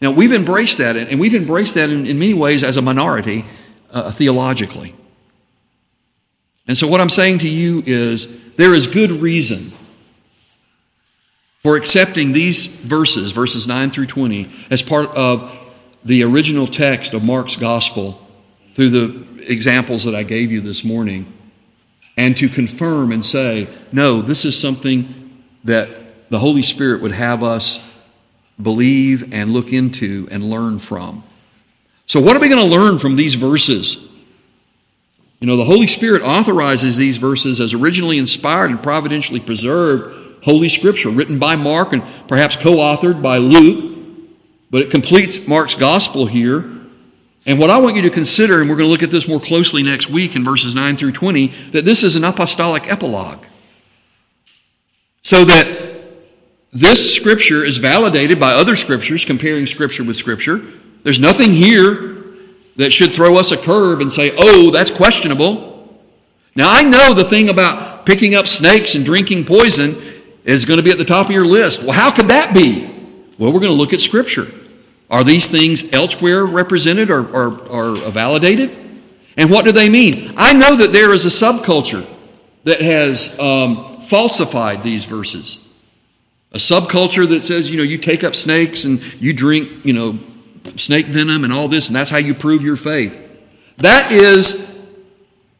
Now, 0.00 0.10
we've 0.10 0.32
embraced 0.32 0.78
that, 0.78 0.96
and 0.96 1.18
we've 1.18 1.34
embraced 1.34 1.74
that 1.74 1.88
in, 1.88 2.06
in 2.06 2.18
many 2.18 2.34
ways 2.34 2.62
as 2.62 2.76
a 2.76 2.82
minority 2.82 3.44
uh, 3.90 4.10
theologically. 4.10 4.94
And 6.68 6.76
so, 6.76 6.86
what 6.86 7.00
I'm 7.00 7.10
saying 7.10 7.38
to 7.40 7.48
you 7.48 7.82
is 7.86 8.28
there 8.56 8.74
is 8.74 8.86
good 8.86 9.10
reason 9.10 9.72
for 11.60 11.76
accepting 11.76 12.32
these 12.32 12.66
verses, 12.66 13.32
verses 13.32 13.66
9 13.66 13.90
through 13.90 14.06
20, 14.06 14.50
as 14.70 14.82
part 14.82 15.08
of 15.16 15.52
the 16.04 16.22
original 16.22 16.66
text 16.66 17.14
of 17.14 17.24
Mark's 17.24 17.56
gospel 17.56 18.24
through 18.74 18.90
the 18.90 19.50
examples 19.50 20.04
that 20.04 20.14
I 20.14 20.22
gave 20.22 20.52
you 20.52 20.60
this 20.60 20.84
morning. 20.84 21.32
and 22.18 22.34
to 22.36 22.48
confirm 22.48 23.12
and 23.12 23.22
say, 23.22 23.68
no, 23.92 24.22
this 24.22 24.46
is 24.46 24.58
something 24.58 25.44
that 25.64 26.30
the 26.30 26.38
Holy 26.38 26.62
Spirit 26.62 27.02
would 27.02 27.12
have 27.12 27.42
us 27.42 27.78
believe 28.60 29.32
and 29.32 29.52
look 29.52 29.72
into 29.72 30.28
and 30.30 30.48
learn 30.48 30.78
from. 30.78 31.24
So, 32.06 32.20
what 32.20 32.36
are 32.36 32.40
we 32.40 32.48
going 32.48 32.68
to 32.68 32.76
learn 32.76 32.98
from 32.98 33.16
these 33.16 33.34
verses? 33.34 34.08
You 35.40 35.46
know, 35.46 35.56
the 35.56 35.64
Holy 35.64 35.86
Spirit 35.86 36.22
authorizes 36.22 36.96
these 36.96 37.18
verses 37.18 37.60
as 37.60 37.74
originally 37.74 38.18
inspired 38.18 38.70
and 38.70 38.82
providentially 38.82 39.40
preserved 39.40 40.44
Holy 40.44 40.68
Scripture, 40.68 41.10
written 41.10 41.38
by 41.38 41.56
Mark 41.56 41.92
and 41.92 42.02
perhaps 42.28 42.56
co 42.56 42.76
authored 42.76 43.20
by 43.20 43.38
Luke, 43.38 43.96
but 44.70 44.82
it 44.82 44.90
completes 44.90 45.46
Mark's 45.46 45.74
gospel 45.74 46.26
here. 46.26 46.72
And 47.44 47.58
what 47.58 47.70
I 47.70 47.78
want 47.78 47.96
you 47.96 48.02
to 48.02 48.10
consider, 48.10 48.60
and 48.60 48.68
we're 48.68 48.76
going 48.76 48.88
to 48.88 48.90
look 48.90 49.02
at 49.02 49.10
this 49.10 49.28
more 49.28 49.38
closely 49.38 49.82
next 49.82 50.08
week 50.08 50.34
in 50.34 50.44
verses 50.44 50.74
9 50.74 50.96
through 50.96 51.12
20, 51.12 51.48
that 51.70 51.84
this 51.84 52.02
is 52.02 52.16
an 52.16 52.24
apostolic 52.24 52.90
epilogue. 52.90 53.44
So 55.22 55.44
that 55.44 55.85
this 56.80 57.14
scripture 57.14 57.64
is 57.64 57.78
validated 57.78 58.38
by 58.38 58.52
other 58.52 58.76
scriptures, 58.76 59.24
comparing 59.24 59.64
scripture 59.64 60.04
with 60.04 60.16
scripture. 60.16 60.60
There's 61.04 61.18
nothing 61.18 61.52
here 61.52 62.24
that 62.76 62.92
should 62.92 63.14
throw 63.14 63.36
us 63.36 63.50
a 63.50 63.56
curve 63.56 64.02
and 64.02 64.12
say, 64.12 64.32
oh, 64.36 64.70
that's 64.70 64.90
questionable. 64.90 65.98
Now, 66.54 66.70
I 66.70 66.82
know 66.82 67.14
the 67.14 67.24
thing 67.24 67.48
about 67.48 68.04
picking 68.04 68.34
up 68.34 68.46
snakes 68.46 68.94
and 68.94 69.06
drinking 69.06 69.46
poison 69.46 69.96
is 70.44 70.66
going 70.66 70.76
to 70.76 70.82
be 70.82 70.90
at 70.90 70.98
the 70.98 71.04
top 71.06 71.26
of 71.26 71.32
your 71.32 71.46
list. 71.46 71.82
Well, 71.82 71.92
how 71.92 72.14
could 72.14 72.28
that 72.28 72.54
be? 72.54 72.84
Well, 73.38 73.54
we're 73.54 73.60
going 73.60 73.72
to 73.72 73.78
look 73.78 73.94
at 73.94 74.02
scripture. 74.02 74.46
Are 75.10 75.24
these 75.24 75.48
things 75.48 75.92
elsewhere 75.94 76.44
represented 76.44 77.10
or, 77.10 77.26
or, 77.26 77.68
or 77.68 77.94
validated? 78.10 78.76
And 79.38 79.48
what 79.48 79.64
do 79.64 79.72
they 79.72 79.88
mean? 79.88 80.34
I 80.36 80.52
know 80.52 80.76
that 80.76 80.92
there 80.92 81.14
is 81.14 81.24
a 81.24 81.28
subculture 81.28 82.06
that 82.64 82.82
has 82.82 83.38
um, 83.38 84.02
falsified 84.02 84.82
these 84.82 85.06
verses. 85.06 85.65
A 86.56 86.58
subculture 86.58 87.28
that 87.28 87.44
says, 87.44 87.68
you 87.68 87.76
know, 87.76 87.82
you 87.82 87.98
take 87.98 88.24
up 88.24 88.34
snakes 88.34 88.86
and 88.86 89.02
you 89.20 89.34
drink, 89.34 89.84
you 89.84 89.92
know, 89.92 90.18
snake 90.76 91.04
venom 91.04 91.44
and 91.44 91.52
all 91.52 91.68
this, 91.68 91.88
and 91.88 91.94
that's 91.94 92.08
how 92.08 92.16
you 92.16 92.32
prove 92.32 92.62
your 92.62 92.76
faith. 92.76 93.14
That 93.76 94.10
is 94.10 94.80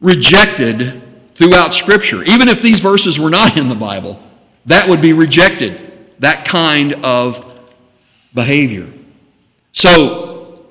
rejected 0.01 1.03
throughout 1.35 1.75
Scripture. 1.75 2.23
Even 2.23 2.47
if 2.47 2.63
these 2.63 2.79
verses 2.79 3.19
were 3.19 3.29
not 3.29 3.57
in 3.57 3.69
the 3.69 3.75
Bible, 3.75 4.19
that 4.65 4.89
would 4.89 4.99
be 4.99 5.13
rejected, 5.13 5.79
that 6.17 6.45
kind 6.45 7.05
of 7.05 7.45
behavior. 8.33 8.91
So, 9.73 10.65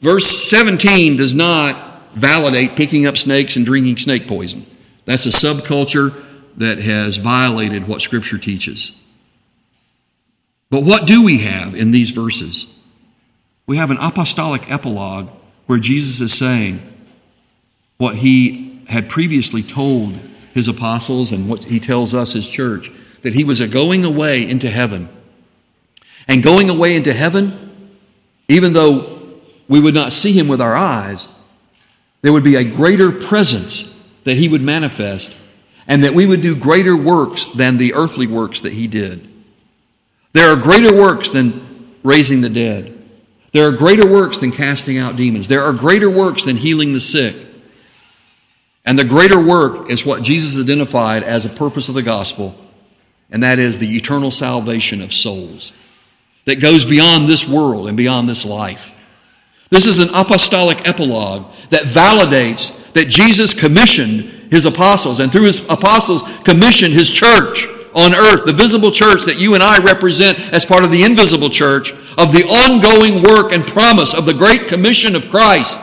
verse 0.00 0.48
17 0.48 1.16
does 1.16 1.34
not 1.34 2.14
validate 2.14 2.76
picking 2.76 3.04
up 3.04 3.16
snakes 3.16 3.56
and 3.56 3.66
drinking 3.66 3.96
snake 3.96 4.28
poison. 4.28 4.64
That's 5.06 5.26
a 5.26 5.30
subculture 5.30 6.24
that 6.58 6.78
has 6.78 7.16
violated 7.16 7.88
what 7.88 8.00
Scripture 8.00 8.38
teaches. 8.38 8.96
But 10.72 10.84
what 10.84 11.06
do 11.06 11.22
we 11.22 11.38
have 11.40 11.74
in 11.74 11.90
these 11.90 12.08
verses? 12.10 12.66
We 13.66 13.76
have 13.76 13.90
an 13.90 13.98
apostolic 14.00 14.70
epilogue 14.70 15.28
where 15.66 15.78
Jesus 15.78 16.22
is 16.22 16.32
saying 16.32 16.80
what 17.98 18.16
he 18.16 18.82
had 18.88 19.10
previously 19.10 19.62
told 19.62 20.18
his 20.54 20.68
apostles 20.68 21.30
and 21.30 21.46
what 21.46 21.64
he 21.64 21.78
tells 21.78 22.14
us, 22.14 22.32
his 22.32 22.48
church, 22.48 22.90
that 23.20 23.34
he 23.34 23.44
was 23.44 23.60
a 23.60 23.68
going 23.68 24.02
away 24.06 24.48
into 24.48 24.70
heaven. 24.70 25.10
And 26.26 26.42
going 26.42 26.70
away 26.70 26.96
into 26.96 27.12
heaven 27.12 27.98
even 28.48 28.72
though 28.72 29.38
we 29.68 29.78
would 29.78 29.94
not 29.94 30.10
see 30.10 30.32
him 30.32 30.48
with 30.48 30.62
our 30.62 30.74
eyes, 30.74 31.28
there 32.22 32.32
would 32.32 32.44
be 32.44 32.56
a 32.56 32.64
greater 32.64 33.12
presence 33.12 33.94
that 34.24 34.38
he 34.38 34.48
would 34.48 34.62
manifest, 34.62 35.36
and 35.86 36.02
that 36.02 36.14
we 36.14 36.26
would 36.26 36.40
do 36.40 36.56
greater 36.56 36.96
works 36.96 37.44
than 37.44 37.76
the 37.76 37.92
earthly 37.92 38.26
works 38.26 38.60
that 38.60 38.72
he 38.72 38.86
did. 38.86 39.31
There 40.32 40.50
are 40.50 40.56
greater 40.56 40.94
works 40.94 41.30
than 41.30 41.96
raising 42.02 42.40
the 42.40 42.48
dead. 42.48 42.98
There 43.52 43.68
are 43.68 43.72
greater 43.72 44.08
works 44.08 44.38
than 44.38 44.50
casting 44.50 44.96
out 44.96 45.16
demons. 45.16 45.46
There 45.46 45.62
are 45.62 45.72
greater 45.72 46.08
works 46.08 46.44
than 46.44 46.56
healing 46.56 46.94
the 46.94 47.00
sick. 47.00 47.36
And 48.84 48.98
the 48.98 49.04
greater 49.04 49.40
work 49.40 49.90
is 49.90 50.04
what 50.04 50.22
Jesus 50.22 50.60
identified 50.62 51.22
as 51.22 51.44
a 51.44 51.50
purpose 51.50 51.88
of 51.88 51.94
the 51.94 52.02
gospel, 52.02 52.54
and 53.30 53.42
that 53.42 53.58
is 53.58 53.78
the 53.78 53.96
eternal 53.96 54.30
salvation 54.30 55.00
of 55.02 55.12
souls 55.12 55.72
that 56.46 56.60
goes 56.60 56.84
beyond 56.84 57.28
this 57.28 57.46
world 57.46 57.86
and 57.86 57.96
beyond 57.96 58.28
this 58.28 58.44
life. 58.44 58.92
This 59.70 59.86
is 59.86 60.00
an 60.00 60.08
apostolic 60.12 60.88
epilogue 60.88 61.52
that 61.70 61.84
validates 61.84 62.76
that 62.94 63.08
Jesus 63.08 63.54
commissioned 63.54 64.22
his 64.50 64.66
apostles, 64.66 65.20
and 65.20 65.30
through 65.30 65.44
his 65.44 65.64
apostles, 65.68 66.22
commissioned 66.38 66.92
his 66.92 67.10
church 67.10 67.66
on 67.94 68.14
earth, 68.14 68.44
the 68.46 68.52
visible 68.52 68.90
church 68.90 69.24
that 69.24 69.38
you 69.38 69.54
and 69.54 69.62
I 69.62 69.78
represent 69.78 70.38
as 70.52 70.64
part 70.64 70.84
of 70.84 70.90
the 70.90 71.02
invisible 71.02 71.50
church, 71.50 71.92
of 72.18 72.32
the 72.32 72.44
ongoing 72.44 73.22
work 73.22 73.52
and 73.52 73.66
promise 73.66 74.14
of 74.14 74.26
the 74.26 74.34
great 74.34 74.68
commission 74.68 75.14
of 75.14 75.28
Christ, 75.28 75.80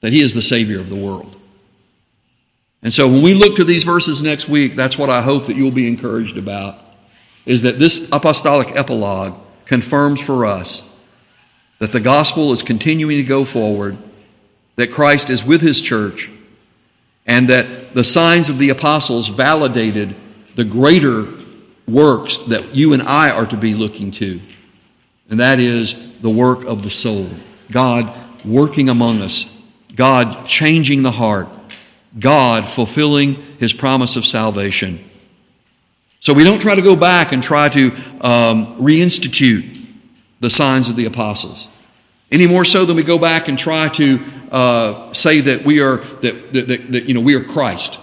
that 0.00 0.12
he 0.12 0.20
is 0.20 0.34
the 0.34 0.42
Savior 0.42 0.80
of 0.80 0.88
the 0.88 0.96
world. 0.96 1.36
And 2.82 2.92
so 2.92 3.08
when 3.08 3.22
we 3.22 3.34
look 3.34 3.56
to 3.56 3.64
these 3.64 3.84
verses 3.84 4.22
next 4.22 4.48
week, 4.48 4.76
that's 4.76 4.96
what 4.96 5.10
I 5.10 5.22
hope 5.22 5.46
that 5.46 5.56
you'll 5.56 5.70
be 5.70 5.88
encouraged 5.88 6.36
about 6.36 6.78
is 7.46 7.62
that 7.62 7.78
this 7.78 8.08
apostolic 8.12 8.74
epilogue 8.76 9.38
confirms 9.64 10.20
for 10.20 10.44
us 10.44 10.82
that 11.78 11.92
the 11.92 12.00
gospel 12.00 12.52
is 12.52 12.62
continuing 12.62 13.16
to 13.16 13.22
go 13.22 13.44
forward, 13.44 13.96
that 14.74 14.90
Christ 14.90 15.30
is 15.30 15.44
with 15.44 15.60
his 15.60 15.80
church, 15.80 16.30
and 17.26 17.48
that 17.48 17.94
the 17.94 18.04
signs 18.04 18.48
of 18.48 18.58
the 18.58 18.70
apostles 18.70 19.28
validated 19.28 20.14
the 20.56 20.64
greater 20.64 21.28
works 21.86 22.38
that 22.38 22.74
you 22.74 22.92
and 22.92 23.02
I 23.02 23.30
are 23.30 23.46
to 23.46 23.56
be 23.56 23.74
looking 23.74 24.10
to. 24.12 24.40
And 25.30 25.40
that 25.40 25.58
is 25.58 25.94
the 26.20 26.30
work 26.30 26.64
of 26.64 26.82
the 26.82 26.90
soul. 26.90 27.28
God 27.70 28.12
working 28.44 28.88
among 28.88 29.22
us, 29.22 29.46
God 29.94 30.46
changing 30.46 31.02
the 31.02 31.10
heart, 31.10 31.48
God 32.18 32.68
fulfilling 32.68 33.34
his 33.58 33.72
promise 33.72 34.16
of 34.16 34.26
salvation. 34.26 35.08
So 36.20 36.32
we 36.32 36.44
don't 36.44 36.60
try 36.60 36.74
to 36.74 36.82
go 36.82 36.96
back 36.96 37.32
and 37.32 37.42
try 37.42 37.68
to 37.68 37.92
um, 38.20 38.76
reinstitute 38.78 39.86
the 40.40 40.50
signs 40.50 40.88
of 40.88 40.96
the 40.96 41.04
apostles. 41.04 41.68
Any 42.30 42.46
more 42.46 42.64
so 42.64 42.84
than 42.84 42.96
we 42.96 43.04
go 43.04 43.18
back 43.18 43.48
and 43.48 43.58
try 43.58 43.88
to 43.90 44.20
uh, 44.50 45.12
say 45.12 45.40
that 45.42 45.64
we 45.64 45.80
are 45.80 45.98
that, 45.98 46.52
that, 46.52 46.68
that, 46.68 46.92
that, 46.92 47.04
you 47.04 47.14
know 47.14 47.20
we 47.20 47.34
are 47.34 47.44
Christ, 47.44 47.98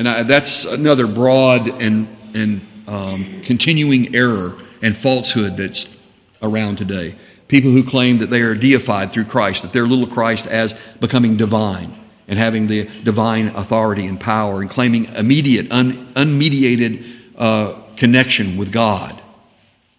and 0.00 0.08
I, 0.08 0.22
that's 0.22 0.64
another 0.64 1.06
broad 1.06 1.68
and 1.82 2.08
and 2.32 2.62
um, 2.88 3.42
continuing 3.42 4.16
error 4.16 4.56
and 4.80 4.96
falsehood 4.96 5.58
that's 5.58 5.94
around 6.40 6.76
today. 6.76 7.14
People 7.48 7.70
who 7.70 7.84
claim 7.84 8.16
that 8.16 8.30
they 8.30 8.40
are 8.40 8.54
deified 8.54 9.12
through 9.12 9.26
Christ, 9.26 9.60
that 9.60 9.74
they're 9.74 9.86
little 9.86 10.06
Christ 10.06 10.46
as 10.46 10.74
becoming 11.00 11.36
divine 11.36 11.94
and 12.28 12.38
having 12.38 12.66
the 12.66 12.84
divine 13.04 13.48
authority 13.48 14.06
and 14.06 14.18
power 14.18 14.62
and 14.62 14.70
claiming 14.70 15.04
immediate, 15.16 15.70
un, 15.70 16.10
unmediated 16.14 17.04
uh, 17.36 17.74
connection 17.96 18.56
with 18.56 18.72
God. 18.72 19.20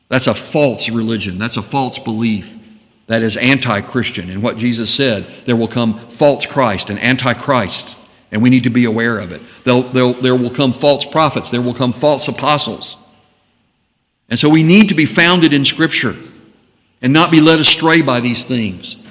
That's 0.10 0.26
a 0.26 0.34
false 0.34 0.90
religion. 0.90 1.38
That's 1.38 1.58
a 1.58 1.62
false 1.62 2.00
belief. 2.00 2.58
That 3.06 3.22
is 3.22 3.38
anti 3.38 3.82
Christian. 3.82 4.32
And 4.32 4.42
what 4.42 4.58
Jesus 4.58 4.92
said, 4.92 5.28
there 5.46 5.56
will 5.56 5.68
come 5.68 6.00
false 6.10 6.48
Christ 6.48 6.90
and 6.90 6.98
antichrist, 6.98 8.00
and 8.32 8.42
we 8.42 8.50
need 8.50 8.64
to 8.64 8.70
be 8.70 8.86
aware 8.86 9.20
of 9.20 9.32
it. 9.32 9.42
They'll, 9.64 9.84
they'll, 9.84 10.14
there 10.14 10.36
will 10.36 10.50
come 10.50 10.72
false 10.72 11.06
prophets, 11.06 11.50
there 11.50 11.62
will 11.62 11.74
come 11.74 11.94
false 11.94 12.28
apostles. 12.28 12.98
And 14.30 14.40
so 14.40 14.50
we 14.50 14.64
need 14.64 14.90
to 14.90 14.96
be 14.96 15.06
founded 15.06 15.54
in 15.54 15.66
Scripture 15.66 16.16
and 17.02 17.12
not 17.12 17.32
be 17.32 17.42
led 17.42 17.60
astray 17.60 18.02
by 18.02 18.22
these 18.22 18.46
things. 18.46 19.04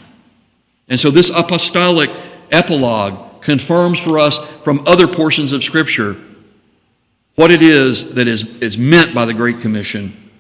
And 0.89 0.99
so 0.99 1.11
this 1.11 1.31
apostolic 1.31 2.11
epilogue 2.51 3.43
confirms 3.43 4.01
for 4.01 4.19
us 4.19 4.39
from 4.63 4.83
other 4.87 5.07
portions 5.07 5.53
of 5.53 5.63
Scripture 5.63 6.17
what 7.37 7.51
it 7.51 7.63
is 7.63 8.15
that 8.15 8.27
is, 8.29 8.61
is 8.61 8.77
meant 8.77 9.15
by 9.15 9.25
the 9.25 9.35
Great 9.35 9.61
Commission 9.61 10.31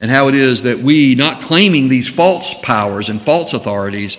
and 0.00 0.10
how 0.10 0.28
it 0.28 0.34
is 0.34 0.62
that 0.62 0.78
we, 0.78 1.14
not 1.14 1.40
claiming 1.40 1.88
these 1.88 2.08
false 2.08 2.54
powers 2.62 3.08
and 3.08 3.20
false 3.20 3.52
authorities, 3.52 4.16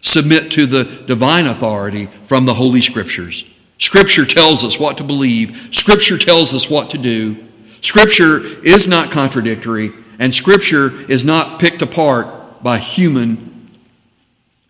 submit 0.00 0.50
to 0.52 0.66
the 0.66 0.84
divine 0.84 1.46
authority 1.46 2.06
from 2.24 2.46
the 2.46 2.54
Holy 2.54 2.80
Scriptures. 2.80 3.44
Scripture 3.78 4.26
tells 4.26 4.64
us 4.64 4.78
what 4.78 4.98
to 4.98 5.04
believe, 5.04 5.68
Scripture 5.70 6.18
tells 6.18 6.52
us 6.52 6.68
what 6.68 6.90
to 6.90 6.98
do. 6.98 7.46
Scripture 7.80 8.62
is 8.64 8.86
not 8.86 9.10
contradictory, 9.10 9.90
and 10.18 10.34
Scripture 10.34 11.10
is 11.10 11.24
not 11.24 11.60
picked 11.60 11.80
apart 11.80 12.62
by 12.62 12.78
human 12.78 13.70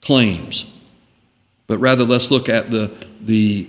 claims. 0.00 0.70
But 1.66 1.78
rather, 1.78 2.04
let's 2.04 2.30
look 2.30 2.48
at 2.48 2.70
the, 2.70 2.92
the 3.20 3.68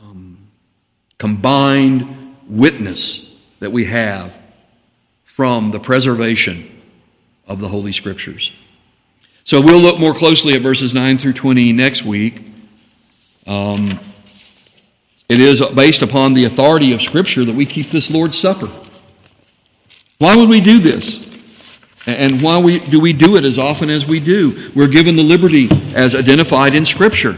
um, 0.00 0.38
combined 1.18 2.36
witness 2.48 3.36
that 3.58 3.72
we 3.72 3.84
have 3.86 4.36
from 5.24 5.70
the 5.70 5.80
preservation 5.80 6.80
of 7.46 7.60
the 7.60 7.68
Holy 7.68 7.92
Scriptures. 7.92 8.52
So 9.50 9.60
we'll 9.60 9.80
look 9.80 9.98
more 9.98 10.14
closely 10.14 10.54
at 10.54 10.62
verses 10.62 10.94
9 10.94 11.18
through 11.18 11.32
20 11.32 11.72
next 11.72 12.04
week. 12.04 12.44
Um, 13.48 13.98
it 15.28 15.40
is 15.40 15.60
based 15.74 16.02
upon 16.02 16.34
the 16.34 16.44
authority 16.44 16.92
of 16.92 17.02
Scripture 17.02 17.44
that 17.44 17.56
we 17.56 17.66
keep 17.66 17.86
this 17.86 18.12
Lord's 18.12 18.38
Supper. 18.38 18.70
Why 20.18 20.36
would 20.36 20.48
we 20.48 20.60
do 20.60 20.78
this? 20.78 21.28
And 22.06 22.40
why 22.40 22.60
we, 22.60 22.78
do 22.78 23.00
we 23.00 23.12
do 23.12 23.34
it 23.34 23.44
as 23.44 23.58
often 23.58 23.90
as 23.90 24.06
we 24.06 24.20
do? 24.20 24.70
We're 24.76 24.86
given 24.86 25.16
the 25.16 25.24
liberty 25.24 25.68
as 25.96 26.14
identified 26.14 26.76
in 26.76 26.86
Scripture. 26.86 27.36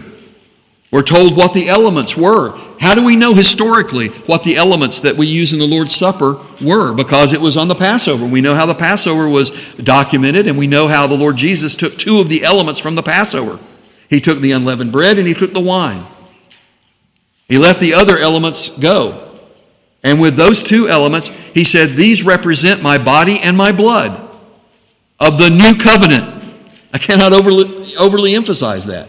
We're 0.93 1.03
told 1.03 1.35
what 1.35 1.55
the 1.55 1.71
elements 1.71 2.19
were. 2.19 2.55
How 2.79 2.95
do 2.95 3.03
we 3.03 3.17
know 3.17 3.35
historically 3.35 4.09
what 4.09 4.45
the 4.45 4.57
elements 4.57 5.01
that 5.01 5.17
we 5.17 5.27
use 5.27 5.55
in 5.55 5.59
the 5.59 5.67
Lord's 5.67 5.97
Supper 5.97 6.39
were? 6.61 6.93
Because 6.93 7.33
it 7.33 7.41
was 7.41 7.57
on 7.57 7.69
the 7.69 7.75
Passover. 7.75 8.27
We 8.27 8.43
know 8.43 8.55
how 8.55 8.67
the 8.67 8.75
Passover 8.75 9.27
was 9.27 9.51
documented, 9.77 10.47
and 10.47 10.59
we 10.59 10.67
know 10.67 10.89
how 10.89 11.07
the 11.07 11.17
Lord 11.17 11.37
Jesus 11.37 11.75
took 11.75 11.97
two 11.97 12.21
of 12.21 12.29
the 12.29 12.45
elements 12.45 12.79
from 12.79 12.95
the 12.95 13.03
Passover. 13.03 13.59
He 14.11 14.21
took 14.21 14.41
the 14.41 14.53
unleavened 14.53 14.93
bread 14.93 15.19
and 15.19 15.27
he 15.27 15.33
took 15.33 15.55
the 15.55 15.61
wine. 15.61 16.07
He 17.49 17.57
let 17.57 17.81
the 17.81 17.95
other 17.95 18.19
elements 18.19 18.69
go. 18.69 19.39
And 20.03 20.21
with 20.21 20.37
those 20.37 20.63
two 20.63 20.91
elements, 20.91 21.29
he 21.55 21.65
said, 21.65 21.97
These 21.97 22.23
represent 22.23 22.83
my 22.83 22.99
body 22.99 23.41
and 23.41 23.57
my 23.57 23.73
blood 23.73 24.29
of 25.19 25.39
the 25.39 25.49
new 25.49 25.83
covenant. 25.83 26.45
I 26.93 26.99
cannot 26.99 27.33
overly, 27.33 27.97
overly 27.97 28.35
emphasize 28.35 28.85
that. 28.87 29.09